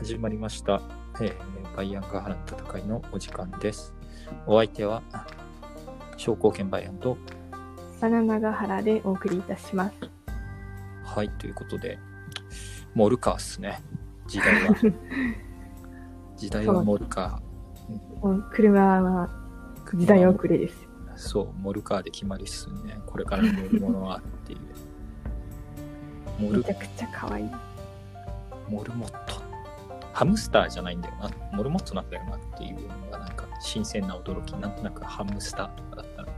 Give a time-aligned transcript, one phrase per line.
[0.00, 0.80] 始まりました、
[1.20, 3.94] えーバイアンガハラの戦いのお時間です。
[4.46, 5.02] お相手は、
[6.16, 7.18] 商工券バイアンと、
[8.00, 9.94] バナナガハラでお送りいたします。
[11.04, 11.98] はい、ということで、
[12.94, 13.82] モルカーっすね。
[14.26, 14.74] 時代は。
[16.34, 17.42] 時代はモルカ
[18.22, 19.28] もう車は
[19.94, 20.88] 時代遅れです。
[21.14, 21.16] ー。
[21.18, 22.98] そう、モルカーで決まりっすね。
[23.04, 24.60] これからの乗り物はっていう。
[26.42, 27.50] モルめちゃくちゃ可愛い。
[28.70, 29.39] モルモット。
[30.12, 31.30] ハムスターじゃないんだよな。
[31.52, 34.52] モルモットなんだよなっていうのがなんか新鮮な驚き。
[34.52, 36.28] なんとなくハムスターとかだったら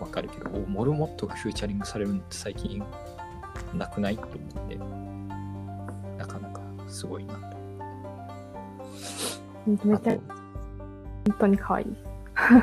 [0.00, 2.82] わかるけど、おモルモットがフューチャリングされるのって最近
[3.74, 4.16] なくない？
[4.16, 4.76] と思って、
[6.16, 7.40] なかなかすごいなと。
[9.66, 12.02] めちゃ、本当に可愛いです。
[12.34, 12.54] 可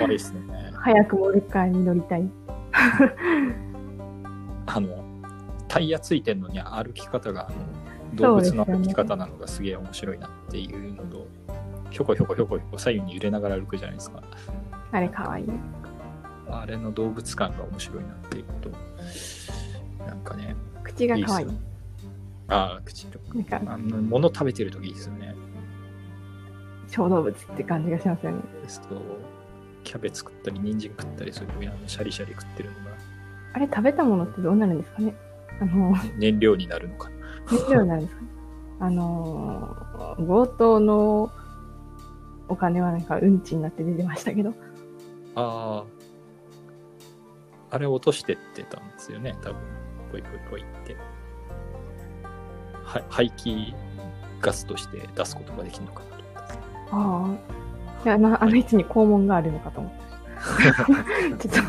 [0.00, 0.40] 愛いですね。
[0.74, 2.30] 早くモルカーに乗りたい。
[4.66, 5.04] あの、
[5.66, 7.56] タイヤついてんのに歩き方があの
[8.14, 11.26] 動物の歩き方なのがすげえ面白いなっていうのと、
[11.90, 14.22] ひょこひょこひょこひょこ左右に揺れながら歩くじゃないですか。
[14.90, 15.46] あれ可愛い。
[16.48, 18.70] あれの動物感が面白いなっていうと、
[20.04, 21.46] なんかね、口が可愛い。
[21.46, 21.62] いいっす
[22.48, 25.34] ああ、口となんかあの物食べてるときいいですよね。
[26.88, 28.42] 小動物って感じがしますよね。
[28.62, 29.00] ですと、
[29.84, 32.96] キャベツ食ったり、人参食ったりするあのシャリシャリ食ってるのが
[33.54, 35.14] あれ食べたものってどうなるんですかね
[35.60, 37.10] あの、燃料になるのか
[37.50, 37.52] な。
[37.58, 38.22] 燃料になるんですか？
[38.22, 38.28] ね
[38.80, 41.30] あのー、強盗の
[42.48, 44.50] お金はなんかうんちになって出てましたけど。
[45.34, 45.84] あ
[47.70, 49.58] あ、あれ落としてってたんですよね、多分。
[50.10, 50.96] ぽいぽいぽいって。
[52.84, 53.72] は排気
[54.40, 56.58] ガスとして出すことができるのかなと思ったんです
[56.90, 57.36] あ
[58.02, 58.04] あ。
[58.04, 61.48] いや、なあの位置に肛門があるのかと思って。
[61.48, 61.66] ちょっ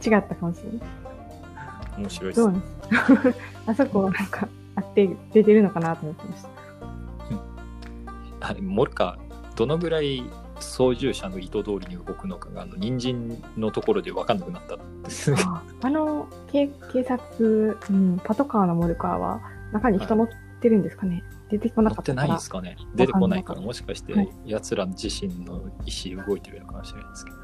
[0.00, 0.80] と違ったかもしれない。
[1.98, 2.60] 面白いですね
[3.66, 6.48] あそこなんかあって出てるのかなと思ってました。
[8.40, 10.22] あれ、モルカー、どのぐらい
[10.60, 15.38] 操縦者の意図通りに動くのかが、あの、人参のところで分かんなくなったんですね。
[15.46, 19.40] ああの警警察、うん、パトカーのモルカーは
[19.72, 20.28] 中に人乗っ
[20.60, 22.94] てるんですかね、出てこな乗ってないかったからですかね。
[22.94, 27.36] 出てこないから、もしかしてはい、奴ら自身の意思動いてるのかもしれないですけど。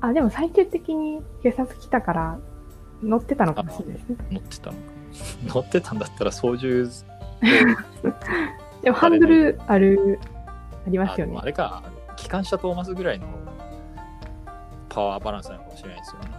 [0.00, 2.38] あでも最終的に警察来たから
[3.02, 4.93] 乗ってたのかもしれないですね乗ってたのか。
[5.46, 6.84] 乗ってたんだったら操縦
[8.82, 10.18] でもハンドルある
[10.86, 11.82] ありますよねあれか、
[12.16, 13.26] 機関車トーマスぐらいの
[14.88, 16.30] パワーバランスなのかもしれないですよね。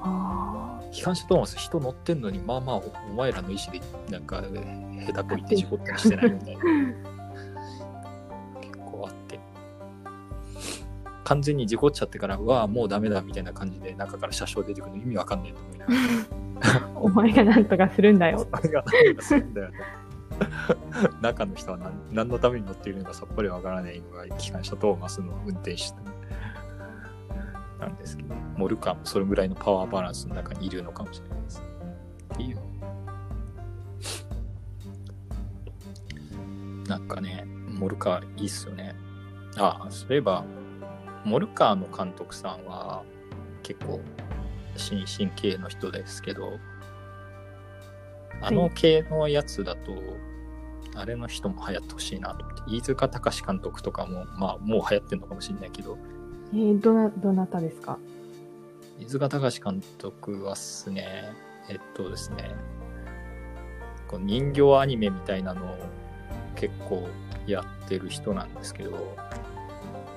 [0.00, 3.80] あ機関車トーマス人乗ってんのに、まあまあお、お前らの意思で
[4.10, 6.62] なんか、下手こいって事故ったりしてないみたいな。
[11.24, 15.98] 完全に事故っちゃってから、うわあ、もうダメだみたいな感じで中から車掌出てくるの意味わかんないと思いながら。
[16.60, 19.78] あお前がなんとかするんだよあれが何がするんだよね。
[21.20, 25.82] 中の人は何何のために乗っているのかさっぱりわからないのが機関車トーマスの運転手
[27.80, 31.62] なんですけど、モルカーもそれぐらいのパワーバランスの中にいるのかもしれないです。
[32.34, 32.58] っていう。
[36.88, 38.94] なんかね、モルカーいいっすよね。
[39.56, 40.44] ああ、そういえば、
[41.24, 43.02] モルカーの監督さんは
[43.62, 44.00] 結構
[44.76, 46.58] 新進系の人ですけど、
[48.42, 49.92] あの系のやつだと、
[50.96, 55.96] あれの人も流行ってほしいなと思って、飯塚隆監督とかも、まあもう流行ってるのかもしれないけど、
[56.52, 57.98] えー、どなどなたですか？
[59.00, 61.32] 飯塚隆監督はっすね、
[61.68, 62.54] えっとですね、
[64.08, 65.78] こう人形アニメみたいなのを
[66.54, 67.08] 結構
[67.46, 69.16] やってる人なんですけど、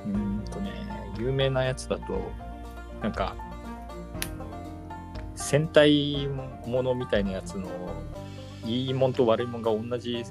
[0.05, 0.36] うーん
[1.19, 2.31] 有名なやつだと、
[3.01, 3.35] なんか、
[5.35, 6.27] 戦隊
[6.65, 7.67] ものみたいなやつの、
[8.65, 10.23] いいもんと悪いもんが同じ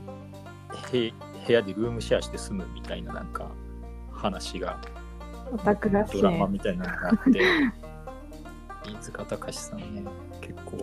[0.92, 1.12] 部
[1.46, 3.50] 部屋でルームシェアして住むみたいななんか
[4.12, 4.78] 話が
[6.12, 6.52] ドラマね。
[6.54, 7.40] みたいなのがあって、
[8.90, 10.04] 飯塚隆さんね、
[10.40, 10.78] 結構、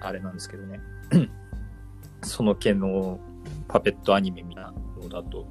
[0.00, 0.80] あれなんですけどね、
[2.22, 3.20] その系の
[3.68, 4.74] パペットアニメみたいな
[5.08, 5.46] のだと、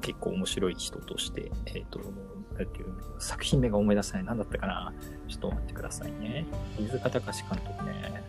[0.00, 1.98] 結構面白い人として、えっ、と、
[2.56, 4.24] なんていうの作品名が思い出せない。
[4.24, 4.94] 何だったかな？
[5.28, 6.46] ちょっと待ってくださいね。
[6.78, 8.22] 飯塚隆監督ね、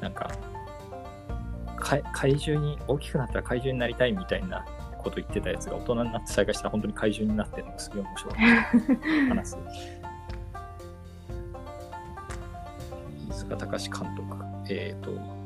[0.00, 0.30] なんか、
[1.78, 4.64] 怪怪獣に大きくなったら怪獣になりたいみたいな
[4.98, 8.34] こと言ってたやつが大人になって再開したら本当に怪獣になってるのがすげえ面白い。
[9.28, 9.58] 話す。
[13.28, 14.36] 飯塚隆監督。
[14.68, 15.41] えっ、ー、と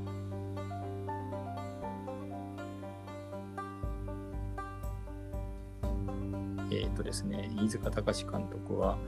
[6.80, 8.98] えっ、とですね飯塚隆監督は、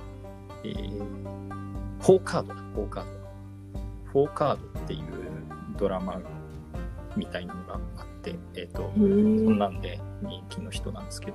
[0.65, 1.39] えー
[2.01, 3.11] フォーカードだ、フォーカード。
[4.13, 5.03] フォーカードっていう
[5.77, 6.21] ドラマ
[7.17, 9.05] みたいなのがあって、えっ、と、へこー
[9.51, 11.35] んなんで人気の人なんですけど、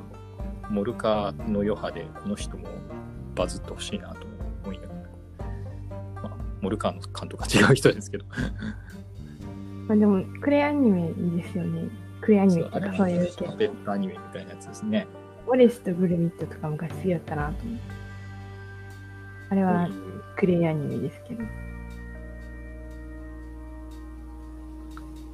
[0.70, 2.68] モルカーの余波でこの人も
[3.36, 4.26] バズってほしいなと
[4.64, 5.02] 思いながら、
[6.24, 8.26] まあ、モルカーの監督は違う人ですけど、
[9.88, 11.90] まあでも、クレイアニメいいですよね。
[12.22, 15.08] クレイアニメっていうかそういう系アニメみたいなやつですね。
[15.48, 17.82] オレスとグルミットとか昔好きだったなと思って。
[19.50, 19.90] あれは
[20.36, 21.44] クレイアニメですけど。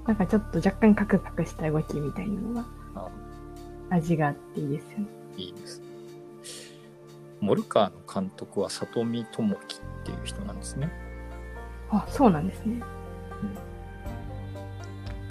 [0.07, 2.65] なんかちょっと若干カクカクした動きみたいなのが
[2.95, 3.09] あ
[3.91, 5.05] 味があっていいですよね。
[5.37, 5.81] いいです。
[7.39, 10.91] モルカーの監督は里見智樹っていう人なんですね。
[11.91, 12.81] あ、そうなんですね。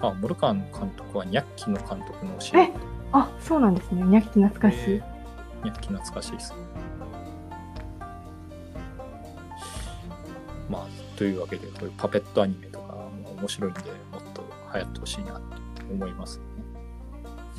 [0.00, 2.97] あ、モルカーの監督はニャッキの監督の教え。
[3.12, 4.02] あ、そうなんですね。
[4.02, 4.78] ニャッキ懐かしい。
[4.94, 5.19] えー
[5.64, 6.55] ニャッキ懐かしいです。
[10.70, 13.81] まあ、というわけで、こういうパペットアニメとかも面白いんで、
[14.12, 14.44] もっと
[14.75, 16.44] 流行ってほしいなって思いますね。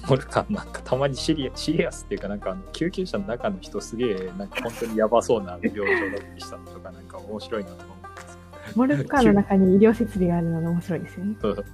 [0.08, 8.40] モルカーなんかたまにシリアシリアスっていうか、なんかあの救急車の中の人すげえ、なんか本当にやばそうな病状だったりしたのとか、なんか面白いなと思うんです
[8.76, 11.36] モルカーの中に医療設備があるのが面白いですよね。
[11.42, 11.66] そう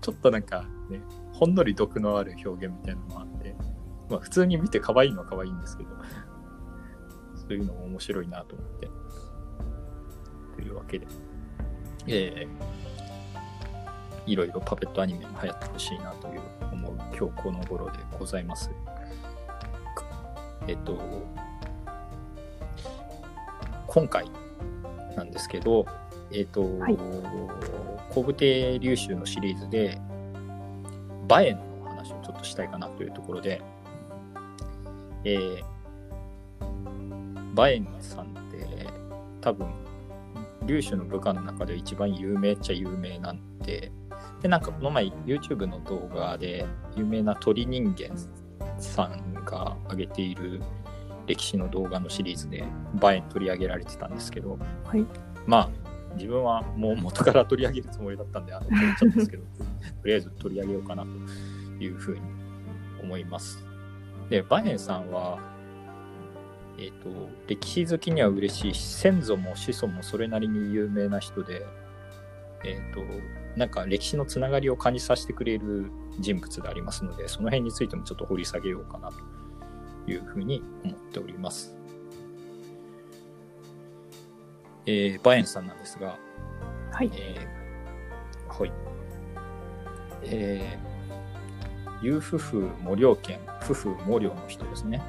[0.00, 1.00] ちょっとなんかね、
[1.34, 3.54] ほんのり毒のある表現みたいなのもあって、
[4.08, 5.90] まあ普通に見て可愛いのは可愛いんですけど、
[7.36, 8.88] そういうのも面白いなと思って。
[10.54, 11.06] というわけで、
[12.06, 16.40] えー、いろいろパペットアニメも流行ってほしいなという
[16.72, 18.70] 思う今日この頃でございます。
[20.66, 20.98] えっと、
[23.86, 24.30] 今回
[25.16, 25.84] なんですけど、
[26.32, 26.96] えっ、と、はい
[28.10, 30.00] 工部亭流衆のシリーズで、
[31.26, 33.62] バエンの話をちょっとしたいかなというところで、
[35.24, 35.64] えー、
[37.54, 38.86] バエンさんって
[39.40, 39.68] 多分、
[40.66, 43.92] 流衆の部下の中で一番有名っちゃ有名なんで、
[44.40, 46.66] で、なんかこの前 YouTube の動画で
[46.96, 48.16] 有名な鳥人間
[48.78, 50.60] さんが上げている
[51.26, 55.06] 歴史の動画のシリーズでバエン取り上げられてたんですけど、はい。
[55.46, 55.83] まあ
[56.14, 59.42] 自分はもう元から取り上げるつもりだったんであの取っちゃったんですけど
[60.02, 61.08] とりあえず取り上げようかなと
[61.82, 62.20] いうふうに
[63.02, 63.64] 思います。
[64.30, 65.38] でバエンさんは、
[66.78, 67.08] えっと
[67.46, 71.66] 歴史好きには嬉しいし先祖も子孫もそれなりに有名な人で、
[72.64, 73.02] えっと
[73.56, 81.76] なんか歴史のつながりを感じさせてくれる人物でありますのでその辺についてもちょっと掘り下げようかなというふうに思っております。
[84.86, 86.18] えーバエンさんなんですが、
[86.92, 87.10] はい。
[87.14, 87.64] えー
[88.58, 88.72] はい。
[90.22, 95.02] えー、ユーフフ無料券、フフ無料の人ですね。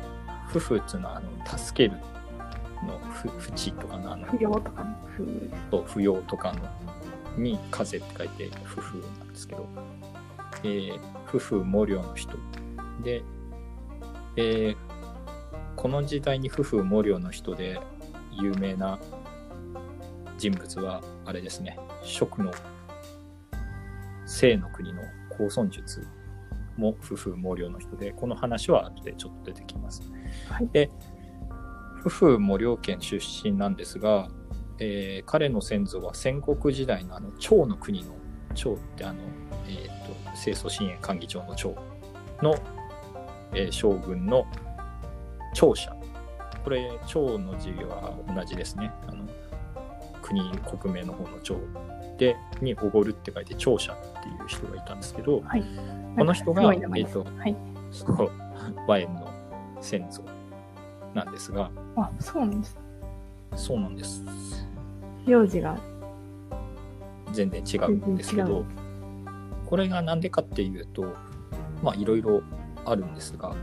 [0.48, 2.00] フフっていうのは、あの、助ける
[2.86, 4.95] の、ふ、ふちとかの、あの、不要とかね。
[5.16, 6.60] 不と不要とかの、
[7.38, 9.68] に風って書いて、フフなんですけど、
[10.63, 12.38] えー、フフ無料の人。
[13.04, 13.24] で、
[14.38, 14.75] えー、
[15.75, 17.80] この時代にフフ無料の人で
[18.31, 19.00] 有名な
[20.38, 22.52] 人物は、あれですね、蜀の
[24.26, 25.02] 清の国の
[25.38, 26.06] 高尊術
[26.78, 30.02] も夫婦毛量の人で、この話は後でちょっと出てきます。
[30.50, 30.68] はい。
[30.68, 30.92] で、
[32.02, 34.28] 夫婦毛量県出身なんですが、
[34.80, 38.14] えー彼の先祖は戦国時代のあの趙の国の
[38.54, 39.19] 趙ってあの、
[39.68, 41.74] えー、と清楚信玄寛義朝の趙
[42.42, 42.56] の、
[43.54, 44.45] えー将軍の
[45.56, 45.95] 趙者。
[46.64, 48.92] これ趙の字は同じですね。
[49.07, 49.26] あの
[50.26, 51.56] 国国名の方の趙
[52.18, 55.64] でにおごるって書いて趙者っていう人がいたんですけど、はい。
[56.18, 57.56] この人がえーとはい。
[57.92, 58.32] そう
[58.88, 59.30] ワエンの
[59.82, 60.24] 先祖
[61.14, 62.78] なんですがあ、そうなんです。
[63.56, 64.22] そうなんです
[65.26, 65.80] 名字が
[67.32, 68.66] 全然違うんですけど
[69.66, 71.14] これがなんでかっていうと
[71.82, 72.42] まあいろいろ
[72.86, 73.56] あるんですが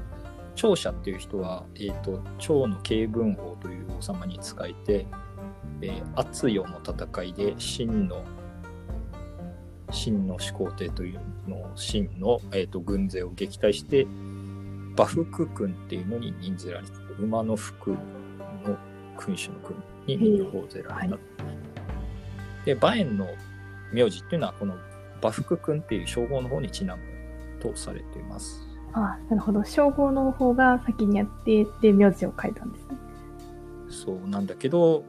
[0.54, 5.06] 長者っていう人は、えー、と趙の慶文王という王様に仕えて、
[5.82, 8.24] えー、圧世の戦いで秦の
[9.90, 14.06] 秦の始皇帝というのを秦の、えー、と軍勢を撃退して
[14.96, 17.98] 馬服軍っていうのに任ぜられて馬の服の
[19.18, 19.54] 君主の
[20.06, 21.20] 君に任をぜられた、は
[22.64, 23.26] で馬燕の
[23.92, 24.76] 名字っていうのはこの
[25.20, 27.02] 馬服君っていう称号の方にちなむ
[27.60, 29.64] とされていますあ、なるほど。
[29.64, 32.96] 称号の方が先にやって、で、名字を書いたんですね。
[33.92, 35.04] そうなんだけど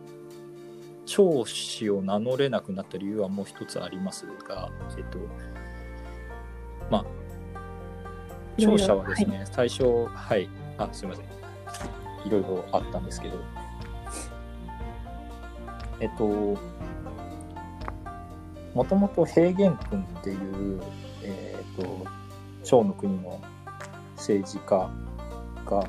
[1.05, 5.19] 長子を名乗れなくなった理由はもう一つありますがえっと
[6.89, 7.23] まあ
[8.57, 10.49] 長者はですね、最初はい。
[10.77, 11.25] あすいません。
[12.25, 13.39] いろいろあったんですけど。
[15.99, 16.27] えっと、
[18.73, 20.35] もともと平原君ってい
[20.75, 20.81] う、
[21.23, 22.05] えっと、
[22.63, 23.41] 趙の国の
[24.17, 24.89] 政治家
[25.65, 25.87] が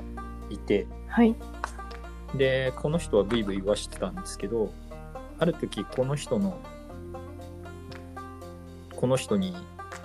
[0.50, 1.35] いて、はい。
[2.35, 4.73] で、この人はブイブイ言わしてたんですけど、
[5.38, 6.58] ある時この人の、
[8.96, 9.54] この人に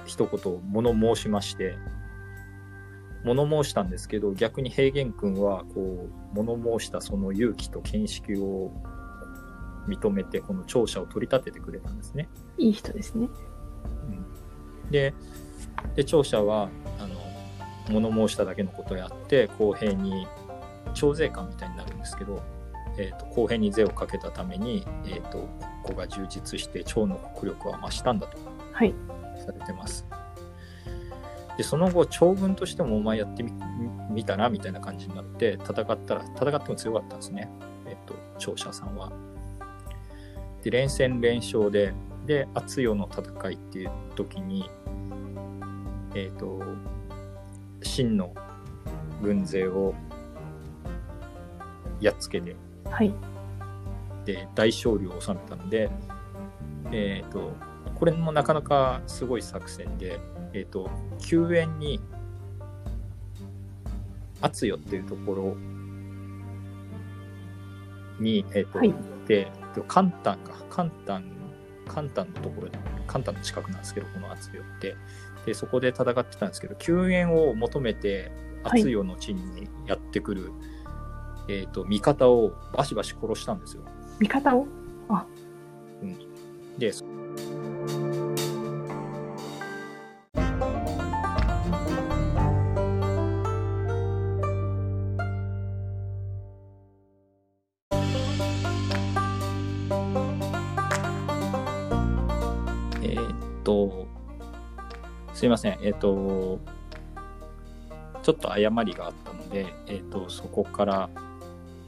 [0.05, 1.77] 一言物申しまして、
[3.24, 8.71] 物申したんですけど、逆に平原君は、こう、物申したその勇気と見識を
[9.88, 12.29] 認めて、この聴者を取り立ててくれたんですね。
[12.57, 13.27] いい人ですね。
[14.07, 15.13] うんで、
[15.95, 16.69] で、聴者は、
[17.00, 17.07] あ
[17.91, 20.27] の、物申しただけのことをやって、公平に、
[20.93, 22.41] 徴税官みたいになるんですけど、
[23.00, 25.48] えー、と公平に税をかけたために、えー、と
[25.84, 28.38] 国庫が充実して趙の国力は増したんだと
[28.74, 28.94] はい。
[29.39, 30.06] されてます。
[31.58, 33.51] でその後長軍としてもお前やってみ
[34.10, 37.50] みたらみたいな感じになって戦ったら戦っても強かったんですね、
[37.86, 39.12] えっ、と聴者さんは。
[40.62, 41.94] で連戦連勝で
[42.25, 44.70] で厚代の戦いっていう時に
[46.15, 46.62] えっ、と
[47.82, 48.34] 秦の
[49.22, 49.94] 軍勢を
[52.01, 52.56] やっつけて
[52.89, 53.13] はい。
[54.25, 55.89] で大勝利を収めたので、
[56.91, 57.53] えー、と
[57.96, 60.19] これもなかなかすごい作戦で、
[60.53, 62.00] えー、と救援に
[64.41, 65.55] 厚代っていうところ
[68.19, 68.91] に、えーとはい。
[68.91, 69.51] 行って
[69.88, 70.53] 簡単か。
[70.69, 71.24] 簡単
[71.88, 72.77] 簡単のところで
[73.08, 74.96] 簡単の近くなんですけどこの厚代って。
[75.46, 78.31] でそこで戦ってたんですけど救援を求めて
[78.63, 78.81] はい。
[78.81, 80.51] 厚代の地にやってくる、
[81.51, 83.82] えー、と味方をバシバシ殺したんですよ。
[84.20, 84.68] 味方を？
[86.77, 86.94] で、
[103.01, 104.06] えーっと、
[105.34, 106.60] すいません、えーっと、
[108.22, 111.10] ちょっと誤りがあったので、えーっと、そこから、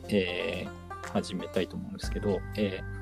[0.10, 0.81] えー
[1.13, 3.01] 始めたいと思うんですけど、えー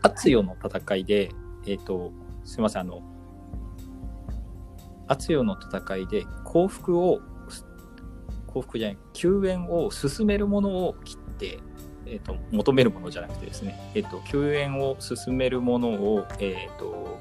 [0.00, 1.30] 厚代の戦いで、
[1.66, 2.12] えっ、と、
[2.44, 3.02] すいません、あの、
[5.06, 7.20] 厚代の戦いで幸福を、
[8.46, 11.58] 幸福じゃない、救援を進めるものを切って、
[12.06, 17.18] えっ、と、求めるものじゃなくてですね、えっ、と、救援を進めるものを、えっ、と、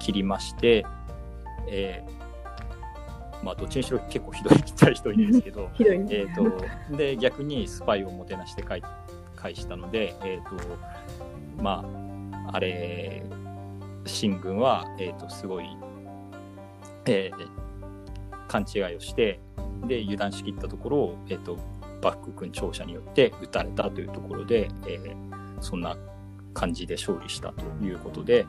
[0.00, 0.84] 切りまして、
[1.68, 2.15] えー
[3.42, 6.06] まあ、どっちにしろ結構ひどい、痛い人いるんですけど、 ひどいね。
[6.10, 8.82] えー、とで逆にスパイをもてなして返
[9.34, 10.62] 返したので、えーと
[11.62, 11.84] ま
[12.46, 13.22] あ、あれ
[14.04, 15.66] 秦軍は、えー、とすごい、
[17.06, 17.66] えー
[18.48, 19.40] 勘違いをして
[19.88, 21.58] で油断しきったところを、えー、と
[22.00, 25.26] 幕府軍長者によって撃たれたというところで、えー
[25.60, 25.96] そんな
[26.52, 28.46] 感じで勝利したということで、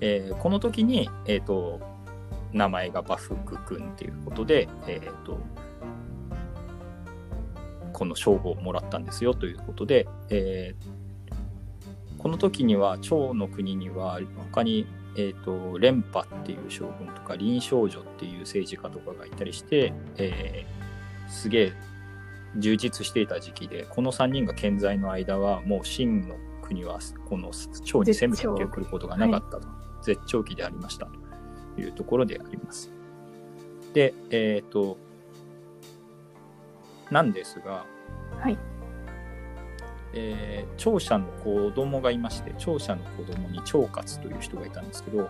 [0.00, 1.80] えーこの時に、えー、と
[2.52, 5.38] 名前がバフク君っていうことで、えー、と
[7.92, 11.00] この称号をもらったんですよということで、えー
[12.18, 14.20] この時には趙の国には
[14.52, 20.80] 他に、えー、と連覇っていう将軍とか林少女っていう政治家とかがいたりして、えー
[21.30, 21.72] すげえ
[22.56, 29.68] 充実していた時期でこの3人が健在の間はもう秦の国はこの趙に攻めてくることがなかったと。
[30.02, 31.06] 絶頂期でありました。
[31.06, 31.19] と
[31.80, 32.90] いうところであります。
[33.92, 34.96] で、えっ、と、
[37.10, 37.84] なんですが、
[38.38, 38.58] はい。
[40.12, 45.28] えー長者の子供がいまして、長者の子供に長勝という人がいたんですけど、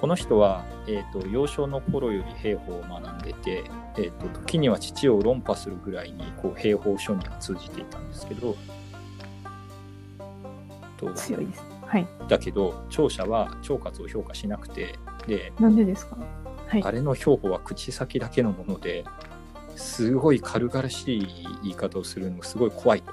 [0.00, 3.64] この人は、えー、と幼少の頃より兵法を学んでて、
[3.96, 8.56] えー、と時には父を論破するぐらいにこう兵法書には通じていたんですけど、
[10.96, 11.64] と強いです。
[11.86, 12.06] はい。
[12.28, 14.98] だけど長者は長勝を評価しなくて
[15.28, 16.16] でなんでですか？
[16.66, 16.90] はいあ。
[16.90, 19.04] れの兵法は口先だけのもので
[19.76, 23.12] すごい軽々しい言い方をするのがすごい怖いと。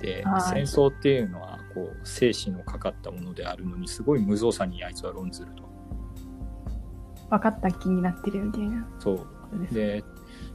[0.00, 5.64] ではい戦争っていうのはこう生死のかかったものであるのにすごい無造作にあいつは論ずると。
[7.28, 9.74] 分かった気になってるみたいなそうです。
[9.74, 10.04] で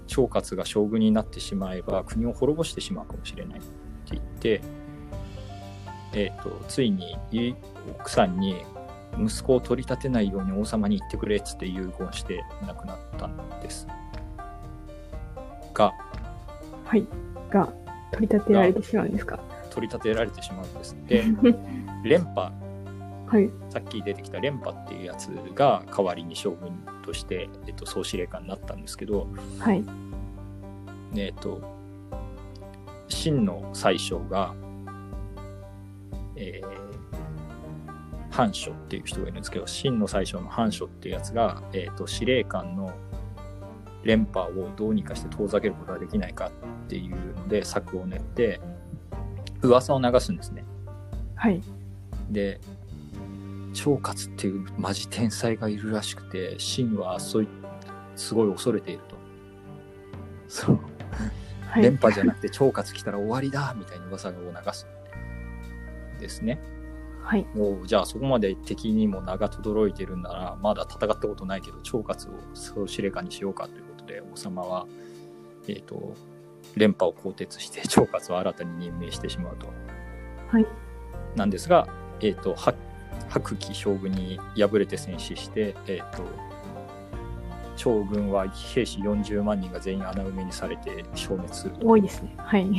[0.07, 3.69] 長勝が将軍になってしまえば国を滅ぼしてしまうかもしれないって
[4.11, 4.61] 言って、
[6.13, 7.53] えー、とついにい
[7.89, 8.63] 奥さんに
[9.17, 13.87] 息子を取り立てないように王様に言ってくれっつって遺言して亡くなったんです
[15.73, 15.93] が
[16.85, 17.05] はい。
[17.49, 17.67] が、
[18.11, 19.39] 取り立てられてしまうんですか？
[19.69, 21.23] 取り立てられてしまうんですで
[22.03, 22.51] 連覇
[23.27, 23.49] はい。
[23.69, 29.27] さっき出てきた連覇っていうやつが代わりに将軍として、えっと総司令官になったんですけど、
[29.59, 29.83] はい。
[31.15, 31.61] えっと、
[33.07, 34.53] 真の宰相が、
[36.35, 36.90] えー、
[38.31, 42.93] 藩書っていう人がいるんですけど、真の宰相の藩書っていうやつが、えーと、司令官の
[44.03, 46.51] 連覇をどうにかして遠ざけることができないかっ
[46.87, 48.59] ていうので策を練って
[49.61, 50.63] 噂を流すんですね。
[51.35, 51.61] はい。
[52.29, 52.59] で
[53.73, 57.47] 長勝っていうマジ天才がいるらしくて秦はそうい
[58.15, 59.15] すごい恐れていると。
[60.47, 60.79] そう
[61.69, 61.83] はい。
[61.83, 64.39] 連覇じゃなくて超勝来たら終わりだみたいな噂を流
[64.73, 64.87] す
[66.19, 66.59] ですね。
[67.23, 67.45] はい。
[67.57, 74.85] おじゃあそこまで敵にも名が轟いてるんならまだ戦ったことないけど超勝を総司令官にしようかということで王様は、
[75.67, 76.15] えー、と
[76.75, 79.67] 連覇を更迭して 超勝を新たに任命してしまうと。
[80.47, 80.65] はい。
[81.35, 81.87] なんですが、
[82.19, 82.73] えー、とは
[83.29, 86.23] 白騎将軍に敗れて戦死して、えー、と
[87.81, 92.31] 将軍は兵士40万人が全員穴埋めにされて消滅すると多いですね。
[92.37, 92.69] はい。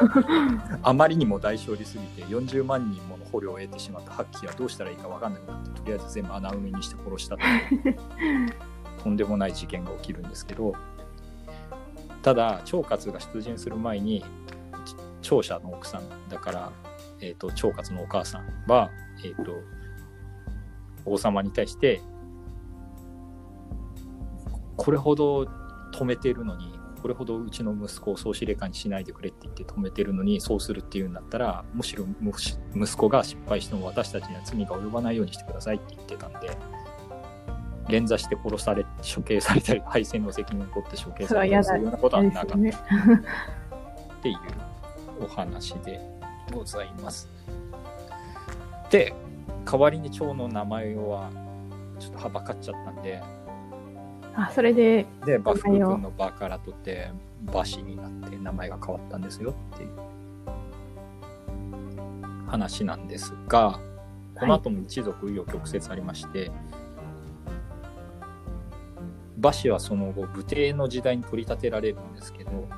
[0.82, 7.96] あまりにも大勝利すぎて40万人もの捕虜を得てしまった白騎はどうしたらいいか分かんなくなってとりあえず全部穴埋めにして殺したという
[9.04, 10.72] とんでもない事件が起きるんですけど
[12.22, 14.24] ただ長勝が出陣する前に
[14.86, 16.72] ち長者の奥さんだから、
[17.20, 18.90] えー、と長勝のお母さんは、
[19.22, 19.52] えー、と
[21.04, 22.00] 王様に対して
[24.76, 25.44] これほど
[25.92, 32.04] 止めてるのにこれほどうちの息子を総司令官にしないでくれって言って止めてるのにそうするっていうんだったらむしろ
[32.74, 36.56] 息子が失敗しても私たちには罪が及ばないようにしてくださいって言ってたんで
[37.88, 44.36] 連座して殺され処刑されたり 敗戦の責任を取って処刑されたりそれは嫌だそういうようなことはなかった嫌ですっていう
[45.20, 46.00] お話で
[46.52, 47.28] ございます。
[48.90, 49.14] で
[49.64, 51.30] 代わりに蝶の名前は
[51.98, 53.22] ちょっとはばかっちゃったんで
[54.36, 55.90] あ、それで、でバフ名前を。
[55.92, 57.10] 君のバから取って
[57.52, 59.90] バシになって名前が変わったんですよっていう。
[62.46, 63.80] 話なんですが
[64.34, 66.50] この後も一族紆余曲折ありまして、
[69.38, 72.68] 馬氏はその後武帝の時代に取り立てられるんですけど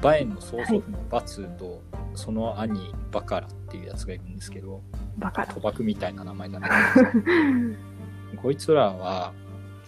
[0.00, 1.80] 馬園の曽祖父の馬通と
[2.14, 4.82] その兄バカラっていうやつがいるんですけど
[5.16, 5.54] バカだ。
[5.54, 6.68] 賭博みたいな名前だな
[8.36, 9.32] こいつらは、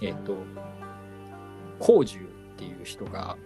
[0.00, 0.36] えっ、と、
[1.80, 2.22] 光寿っ
[2.56, 3.36] ていう人が、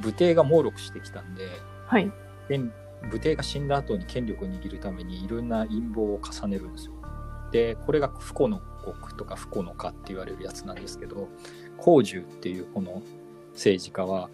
[0.00, 1.48] 武帝が猛録してきたんで、
[1.86, 2.10] はい。
[2.48, 2.72] 権
[3.10, 6.92] 武帝が死んだ後に権力を握るためにいろんな陰謀を重ねるんですよ。
[7.50, 8.60] で、これが不幸の
[9.00, 11.28] 国とか不幸の家って言われるやつなんですけど、
[11.78, 13.02] 光寿っていうこの
[13.52, 14.30] 政治家は、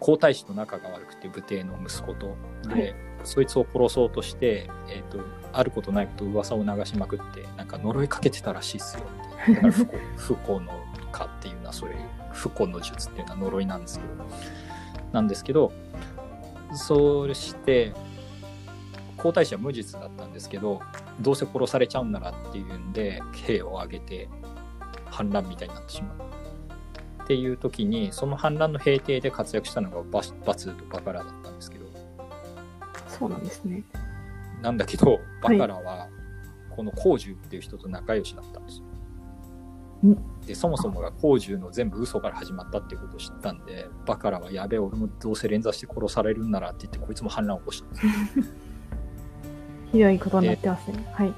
[0.00, 2.36] 皇太子と仲が悪くて武帝の息子と。
[2.68, 5.18] で、はいそいつを殺そうとして、えっ、と、
[5.52, 9.04] あることないこと噂を流しまくって、なんか呪いかけてたらしいっすよ。
[9.54, 10.72] だから不幸不幸の
[11.12, 11.94] 家っていうのは、それ、
[12.32, 14.24] 不幸の術っていうのは呪いなんですけど、
[15.12, 15.72] なんですけど、
[16.72, 17.92] そうして、
[19.16, 20.80] 皇太子は無実だったんですけど、
[21.20, 24.28] どうせ殺されちゃうんならっていうんで、兵を挙げて
[25.06, 26.22] 反乱みたいになってしまう。
[27.24, 31.86] っていう時に、その反乱の平定で活躍したのがババツとバカラだったんですけど、
[33.06, 33.84] そうなんですね。
[34.62, 36.08] なんだけど、バカラは、
[36.70, 40.08] この光寿っていう人と仲良しだったんですよ。
[40.08, 48.12] んで、そもそもが光寿の全部嘘から始まったっていうことを知ったんで、バカラはやべえ、俺もどうせ連座して殺されるんならって言って、こいつも反乱を起こしたんですよ。
[49.92, 51.06] ひどいことになってますね。
[51.12, 51.34] はい。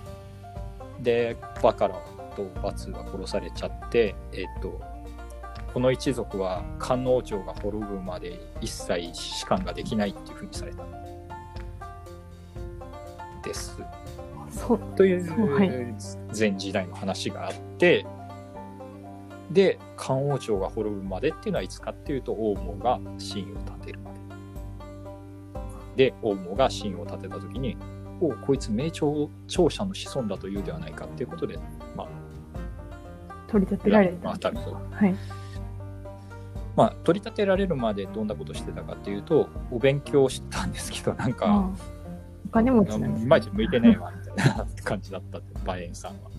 [1.03, 1.95] で、バカラ
[2.37, 4.81] とバツは殺されちゃって、えっと、
[5.73, 10.85] この一族は官王朝が滅ぶまで一切士官ができないっていうふうにされた。
[10.85, 11.04] です。
[13.53, 14.79] そう。
[14.97, 15.97] という
[16.37, 18.07] 前時代の話があって、
[19.51, 24.13] で、漢王朝が滅ぶまでっていうのはいつかっていうと、王毛が秦を建てるま
[25.97, 26.11] で。
[26.11, 27.77] で、王毛が秦を建てた時に、
[28.21, 31.59] おうこいつ名朝長者の子孫だというではないかっていうことで、
[31.97, 32.09] まあ、
[33.49, 34.51] 取り立てられまあ、た。
[34.51, 34.75] 当たると。
[34.91, 35.15] はい。
[36.77, 41.71] まあ、取り立てられるまでどんなことしてたかっていうと、お勉強してたんですけど、なんか、
[42.55, 46.31] 金持ちなんいまいち向いてねえわみたいな感じだったって馬園さんは。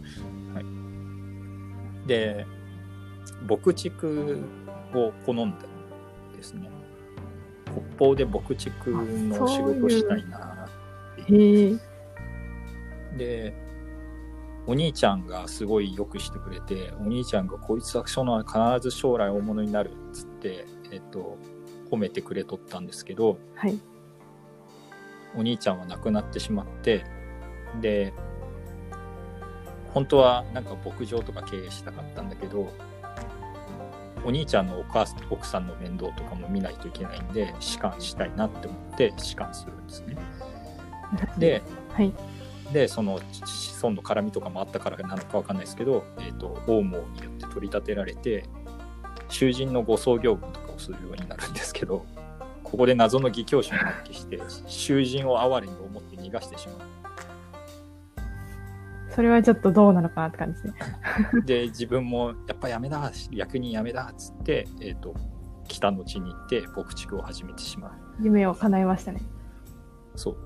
[0.54, 2.48] はい、で
[3.46, 4.40] 牧畜
[4.94, 5.52] を好んだん
[6.34, 6.70] ですね。
[7.98, 10.70] 北方で牧畜の仕事したいな
[11.22, 11.76] っていう。
[11.76, 11.78] へ
[13.14, 13.18] え。
[13.18, 13.54] で
[14.68, 21.38] お兄ちゃんがすごいよくしてくれてお兄ちゃんがこいつはその必ず将来大物になるっつって、えっと、
[21.92, 23.78] 褒めてくれとったんですけど、はい。
[25.38, 27.06] お兄ちゃんは亡くなってしまって
[27.82, 28.14] で
[29.94, 32.70] 本当はなんか牧場とか経営したかったんだけど
[34.26, 40.18] お兄ちゃんのお母さん奥さんの面倒とかも見ないといけないんで仕官したいなって思って仕官するんですね。
[41.38, 41.62] で
[41.94, 42.14] はい。
[42.74, 47.04] でその子孫の絡みとかもあったからなのかわかんないですけど、えー、と王毛によっ
[47.40, 48.44] て取り立てられて
[49.30, 52.06] 囚人のご葬業務とかをするようになるんですけど
[52.76, 56.86] ここで謎の義教師を発揮して囚人を哀れに思って逃がしてしま
[59.10, 60.74] それはちょっとどうなのかなって感じですね。
[61.36, 65.16] う で自分もやっぱやめだ役人やめだっつって、えー、と
[65.70, 69.22] 北の地に行って牧畜を始めてしまう夢を叶えましたね。
[70.18, 70.38] そう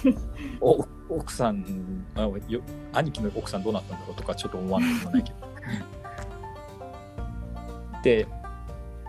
[0.62, 1.62] お奥さん
[2.14, 2.40] あよ
[2.94, 5.46] 兄貴の奥さんどうなったんだろうとかちょっと思わないでもないけど
[8.02, 8.26] で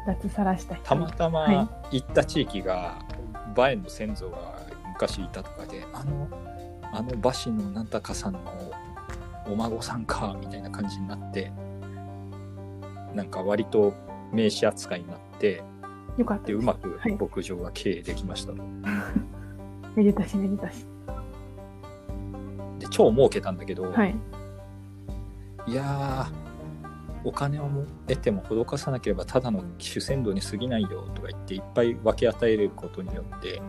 [0.08, 0.86] 脱サラした人。
[0.86, 2.98] たまたはいま行った地域が
[3.54, 4.38] バエンの先祖が
[4.94, 6.30] 昔いたとかであの
[6.94, 8.40] あの馬氏のなんたかさんの
[9.48, 11.52] お孫さんかみたいな感じになって
[13.14, 13.94] なんか割と
[14.32, 15.62] 名刺扱いになって
[16.18, 18.64] よかったでうまくはい牧場が経営できましたと、
[19.96, 20.86] めでたしめでたし。
[22.80, 24.16] で超儲けたんだけど、はい。
[25.68, 26.47] いやー
[27.28, 33.62] お金をも得ても施かさなければただの主戦度に過ぎないよとか言っていっぱい分け与えることによって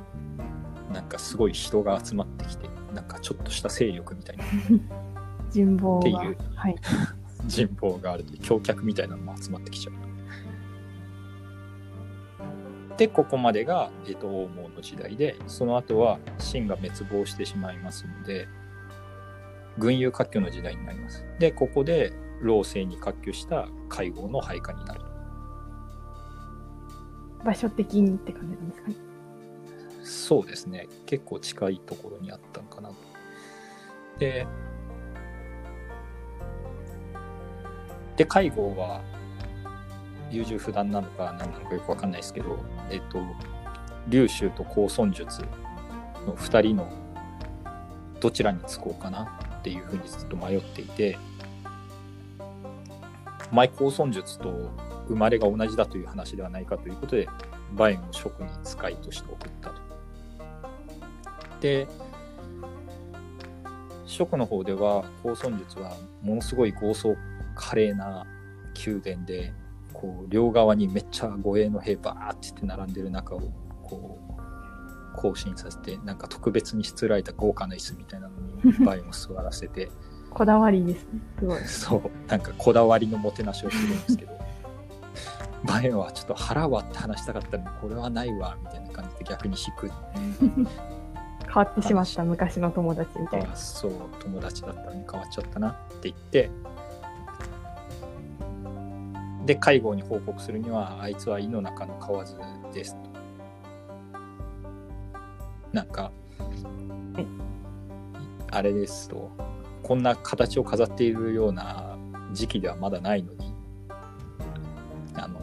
[0.93, 4.45] なんかすごい人が集まってきてなんかちょっとした勢力みたいな
[5.51, 6.37] 人望がっていう。
[6.55, 6.77] はい。
[7.47, 9.95] 人望があるという強客みたいなのも集まってきちゃう。
[12.97, 18.49] でここまでが、えー、と王毛の時代でその後は秦が滅亡してしまいますので
[19.79, 21.25] 群雄割拠の時代になります。
[21.39, 25.07] でここで老政に割拠した会合の配下になると。
[27.45, 28.95] 場所的にって感じなんですかね。
[30.03, 32.95] そうですね結構近いところにあったのかなと。
[34.19, 34.47] で
[38.17, 39.01] で介護は
[40.31, 42.59] 優柔不断なのか何なのかよくわかんないですけど
[42.91, 43.21] えっと
[44.09, 45.43] 龍州と高尊術
[46.27, 46.91] の2人の
[48.21, 51.19] どちらにつこうかなっていうふうにずっと迷っていて
[53.53, 54.71] 前高尊術と
[55.09, 57.29] 生まれが同じだという話ではないかということで
[57.75, 59.77] バエンを職に使いとして送ったと。
[61.61, 61.87] で
[64.07, 67.17] 蜀の方では高尊術はものすごい豪壮
[67.55, 68.27] 華麗な
[68.87, 69.53] 宮殿で
[69.93, 73.41] こう両側にめっちゃ護衛の兵バーってって並んでる中を
[73.83, 74.19] こ
[75.17, 79.91] う行進させてなんか特別にしつらえた豪華な椅子みたいなのにバインを座らせて
[80.31, 81.21] こだわりですね。
[81.39, 81.61] すごい。
[81.67, 82.31] そう。
[82.31, 84.39] なんかこだわりのもてなしをするんですけど。
[85.65, 89.91] バエンはちょっと腹割って話したかったのにこれはないわみたいな感じで逆に引く
[90.39, 93.53] 変わってしまった昔の友達みたいな。
[93.53, 93.93] あそう。
[94.21, 96.51] 友達だったのに変わっちゃったなって言って。
[99.47, 102.37] で介護に報告するにはあいつは胃の中の蛙
[102.73, 103.09] ですと。
[105.73, 106.03] なんか
[107.15, 107.27] はい
[108.51, 109.31] あれですと
[109.89, 111.97] こんな形を飾っているような
[112.33, 113.55] 時期ではまだないのに
[115.15, 115.41] あの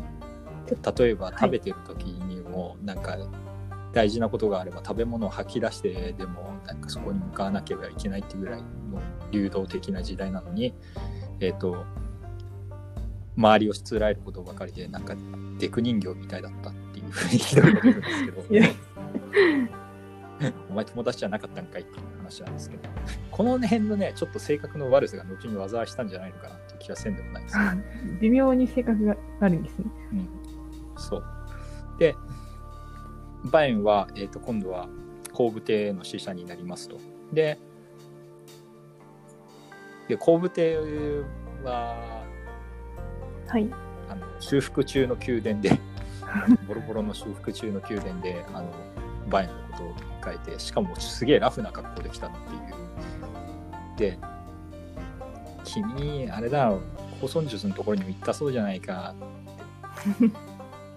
[0.67, 1.35] 例えばはい。
[1.39, 3.17] 食べてる時にもなんか
[3.91, 8.65] 大事なことがあれば食べ物を吐き出してでもなんかそこに向かわなければいけないっていうぐらいの
[9.31, 10.75] 流動的な時代なのに
[11.39, 11.83] えっ、と
[13.35, 15.15] 周りをしつらえることばかりでなんか
[15.57, 19.75] デク人形みたいだったっていうふうにひどいこと言うんですけど。
[20.69, 22.89] お前友達じゃなかったんかいっていう話なんですけど
[23.31, 27.75] この辺のねちょっと性格の悪さが後に災いしたんじゃないのかなっていう気がせんでもないですけどあ
[28.19, 29.85] 微妙に性格があるんですね。
[30.13, 30.29] うん、
[30.97, 31.23] そう。
[31.99, 32.15] で、
[33.45, 34.87] バエンは、えー、と今度は
[35.33, 36.97] 後部帝の使者になりますと。
[37.33, 37.57] で、
[40.07, 40.77] で後部帝
[41.63, 42.23] は
[43.47, 43.69] はい。
[44.09, 45.79] あの修復中の宮殿で、
[46.67, 48.71] ボロボロの修復中の宮殿で、あの
[49.29, 54.13] バエンのことを書いて、しかもすげえラフな格好で来たっていう。
[54.13, 54.19] で、
[55.63, 56.71] 君、あれだ、
[57.21, 59.15] 高尊術のところにも行ったそうじゃないか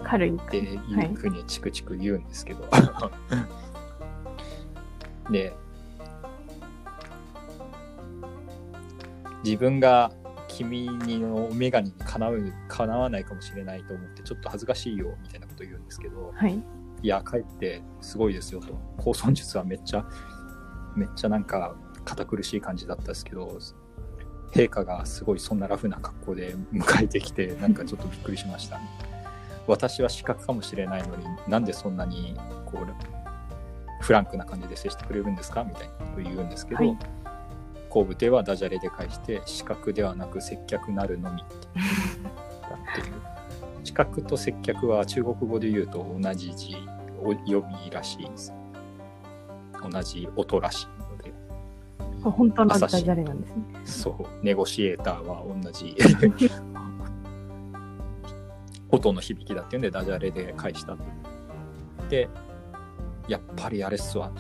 [0.03, 0.37] 軽い。
[0.37, 2.69] っていうふうにチクチク言うんですけど、
[5.31, 5.55] で
[9.45, 10.11] 自分が
[10.49, 10.89] 君
[11.21, 16.61] の女神にかなうかなわないかもしれないと思ってちょっと恥ずかしいよみたいなこと言うんですけどはい。
[17.03, 18.79] いや帰ってすごいですよと。
[18.97, 20.05] 高尊術はめっちゃ
[20.97, 23.59] めっちゃなんか堅苦しい感じだったですけど
[24.53, 28.81] 陛下がすごいそんなラフな格好で迎えてきてなんかちょっとびっくりしました、
[29.67, 32.35] 私は資格かもしれないのになんでそんなに
[32.65, 32.87] こう
[34.03, 36.99] フランクな感じで接してくれるんですかみたいなことを言うんですけど、はい。
[37.91, 41.69] 後部ではダジャレで返して資格ではなく接客なるのみって
[43.89, 46.77] いうっていう客と接客は中国語で言うと同じ字
[47.21, 48.53] を読みらしいです。
[49.91, 51.33] 同じ音らしいので、
[52.25, 53.63] あ本当のダジャレなんですね。
[53.85, 55.97] そう、ネゴシエーターは同じ
[58.91, 60.99] 音の響きだっていうんでダジャレで返したと。
[62.09, 62.29] で、
[63.29, 64.33] やっぱりあれっすわ、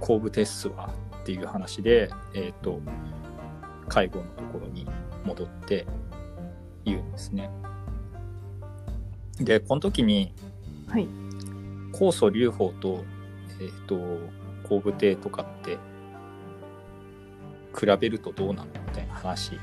[0.00, 2.80] 後部手っすわっていう話で、えっ、と、
[3.88, 4.86] 介護のところに
[5.24, 5.86] 戻って
[6.84, 7.50] 言うんですね。
[9.40, 10.32] で、この時に
[10.88, 11.08] はい。
[11.92, 13.04] 酵素流法と、
[13.60, 13.96] えっ、と、
[14.68, 15.78] 後部手とかって
[17.78, 19.54] 比べるとどうなのみたいな話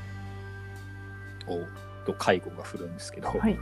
[1.46, 1.60] を、
[2.04, 3.58] と介護が振るんですけど、はい。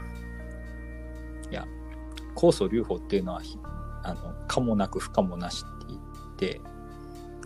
[2.35, 3.57] 酵素流法っていうのはひ
[4.03, 5.99] あの可もなく不可もなしって言っ
[6.35, 6.61] て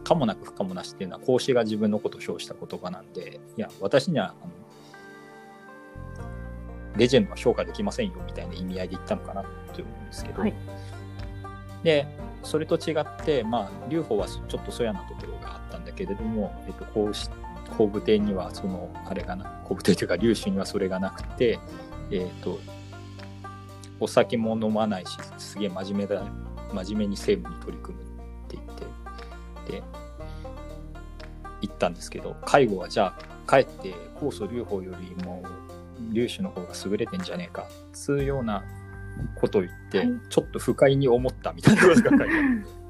[0.04, 4.52] 可もなく不可もなしっていうのは孔子が自分のことを評した言葉なんでいや私にはあの
[6.96, 10.54] レジェンドは評価できませんよみたいな意味合いで言ったのかなって思うんですけど、はい。
[11.84, 12.08] で
[12.44, 17.30] それと違ってまあ流法はちょっとそやなところがあったんだけれども、えっと、孔子
[17.78, 21.60] 後部帝にはそのあれがな後部帝というか粒子にはそれがなくて
[22.12, 22.60] えっ、と
[24.00, 26.24] お酒も飲まないしすげえ真面目だ
[26.74, 28.06] 真面目に政務に取り組むっ
[28.48, 29.84] て言ってで
[31.62, 35.37] 言ったんですけど介護はじゃあかえって酵素流法よりも
[36.18, 38.64] 粒子の方が優れてんじゃねえかつうような
[39.40, 42.24] ことを言って、はいちょっと不快に思ったみたいなことが書いて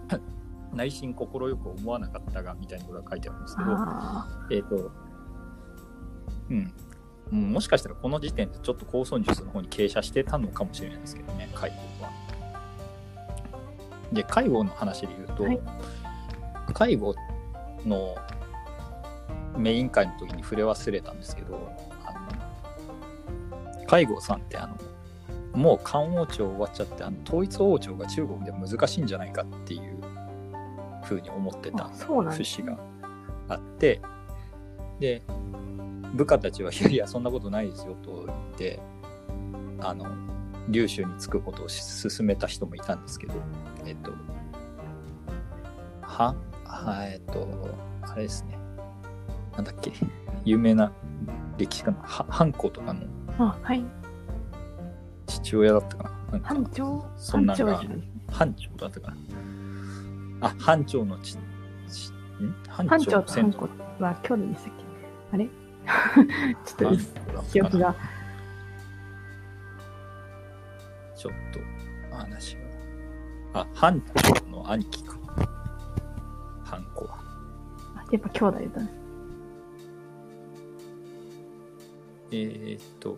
[0.10, 0.22] ある
[0.74, 3.72] 内心快く思わなかったがみたいなことが書いてあるんですけど
[4.52, 4.92] えっ、と、
[6.50, 6.74] うん。
[7.32, 12.12] うんもしかしたらこの時点でちょっと高尊術の方に傾斜してたのかもしれないですけどね、介護は。
[14.14, 15.60] で、介護の話で言うと、はい
[16.74, 17.16] 介護
[17.86, 18.16] の
[19.58, 21.72] メイン会の時に触れ忘れたんですけど、
[23.88, 24.78] あの介護さんってあの、
[25.54, 29.98] もう漢王朝終わっちゃって、あの統一王朝が中国で難しいんじゃないかっていう
[31.04, 31.90] ふうに思ってた
[32.32, 32.78] 節が
[33.48, 34.02] あって
[35.00, 35.24] で
[36.14, 38.80] 部下たちは「いやいやそんなことないですよ」と言って
[39.80, 40.06] あの
[40.68, 43.34] 劉州につくことをし進めた人もいたんですけど
[43.86, 44.12] えっと
[46.02, 47.48] ははえっと
[48.02, 48.58] あれですね。
[49.56, 49.92] なんだっけ。
[50.46, 50.92] 有名な
[51.58, 53.02] 歴史家のは藩校とかの
[53.40, 53.84] あ、はい。
[55.28, 56.40] 父親だったかな？
[56.40, 57.06] 班長？
[57.18, 57.82] そんなのが
[58.32, 59.12] 班長だったか
[60.40, 60.48] な？
[60.48, 61.40] あ藩長のちち
[62.70, 63.06] 班長？
[63.06, 63.70] と班先祖子
[64.04, 64.84] は兄弟でしたっけ？
[65.34, 65.48] あれ？
[66.66, 67.96] ちょっと藩記憶が。
[71.16, 72.56] ちょっと話
[73.54, 73.62] が。
[73.62, 74.08] あ、ハンコ
[74.52, 75.18] の兄貴か。
[76.64, 77.18] ハンコは。
[77.96, 78.98] あやっぱ兄弟だったんです。
[82.32, 83.18] えーっと。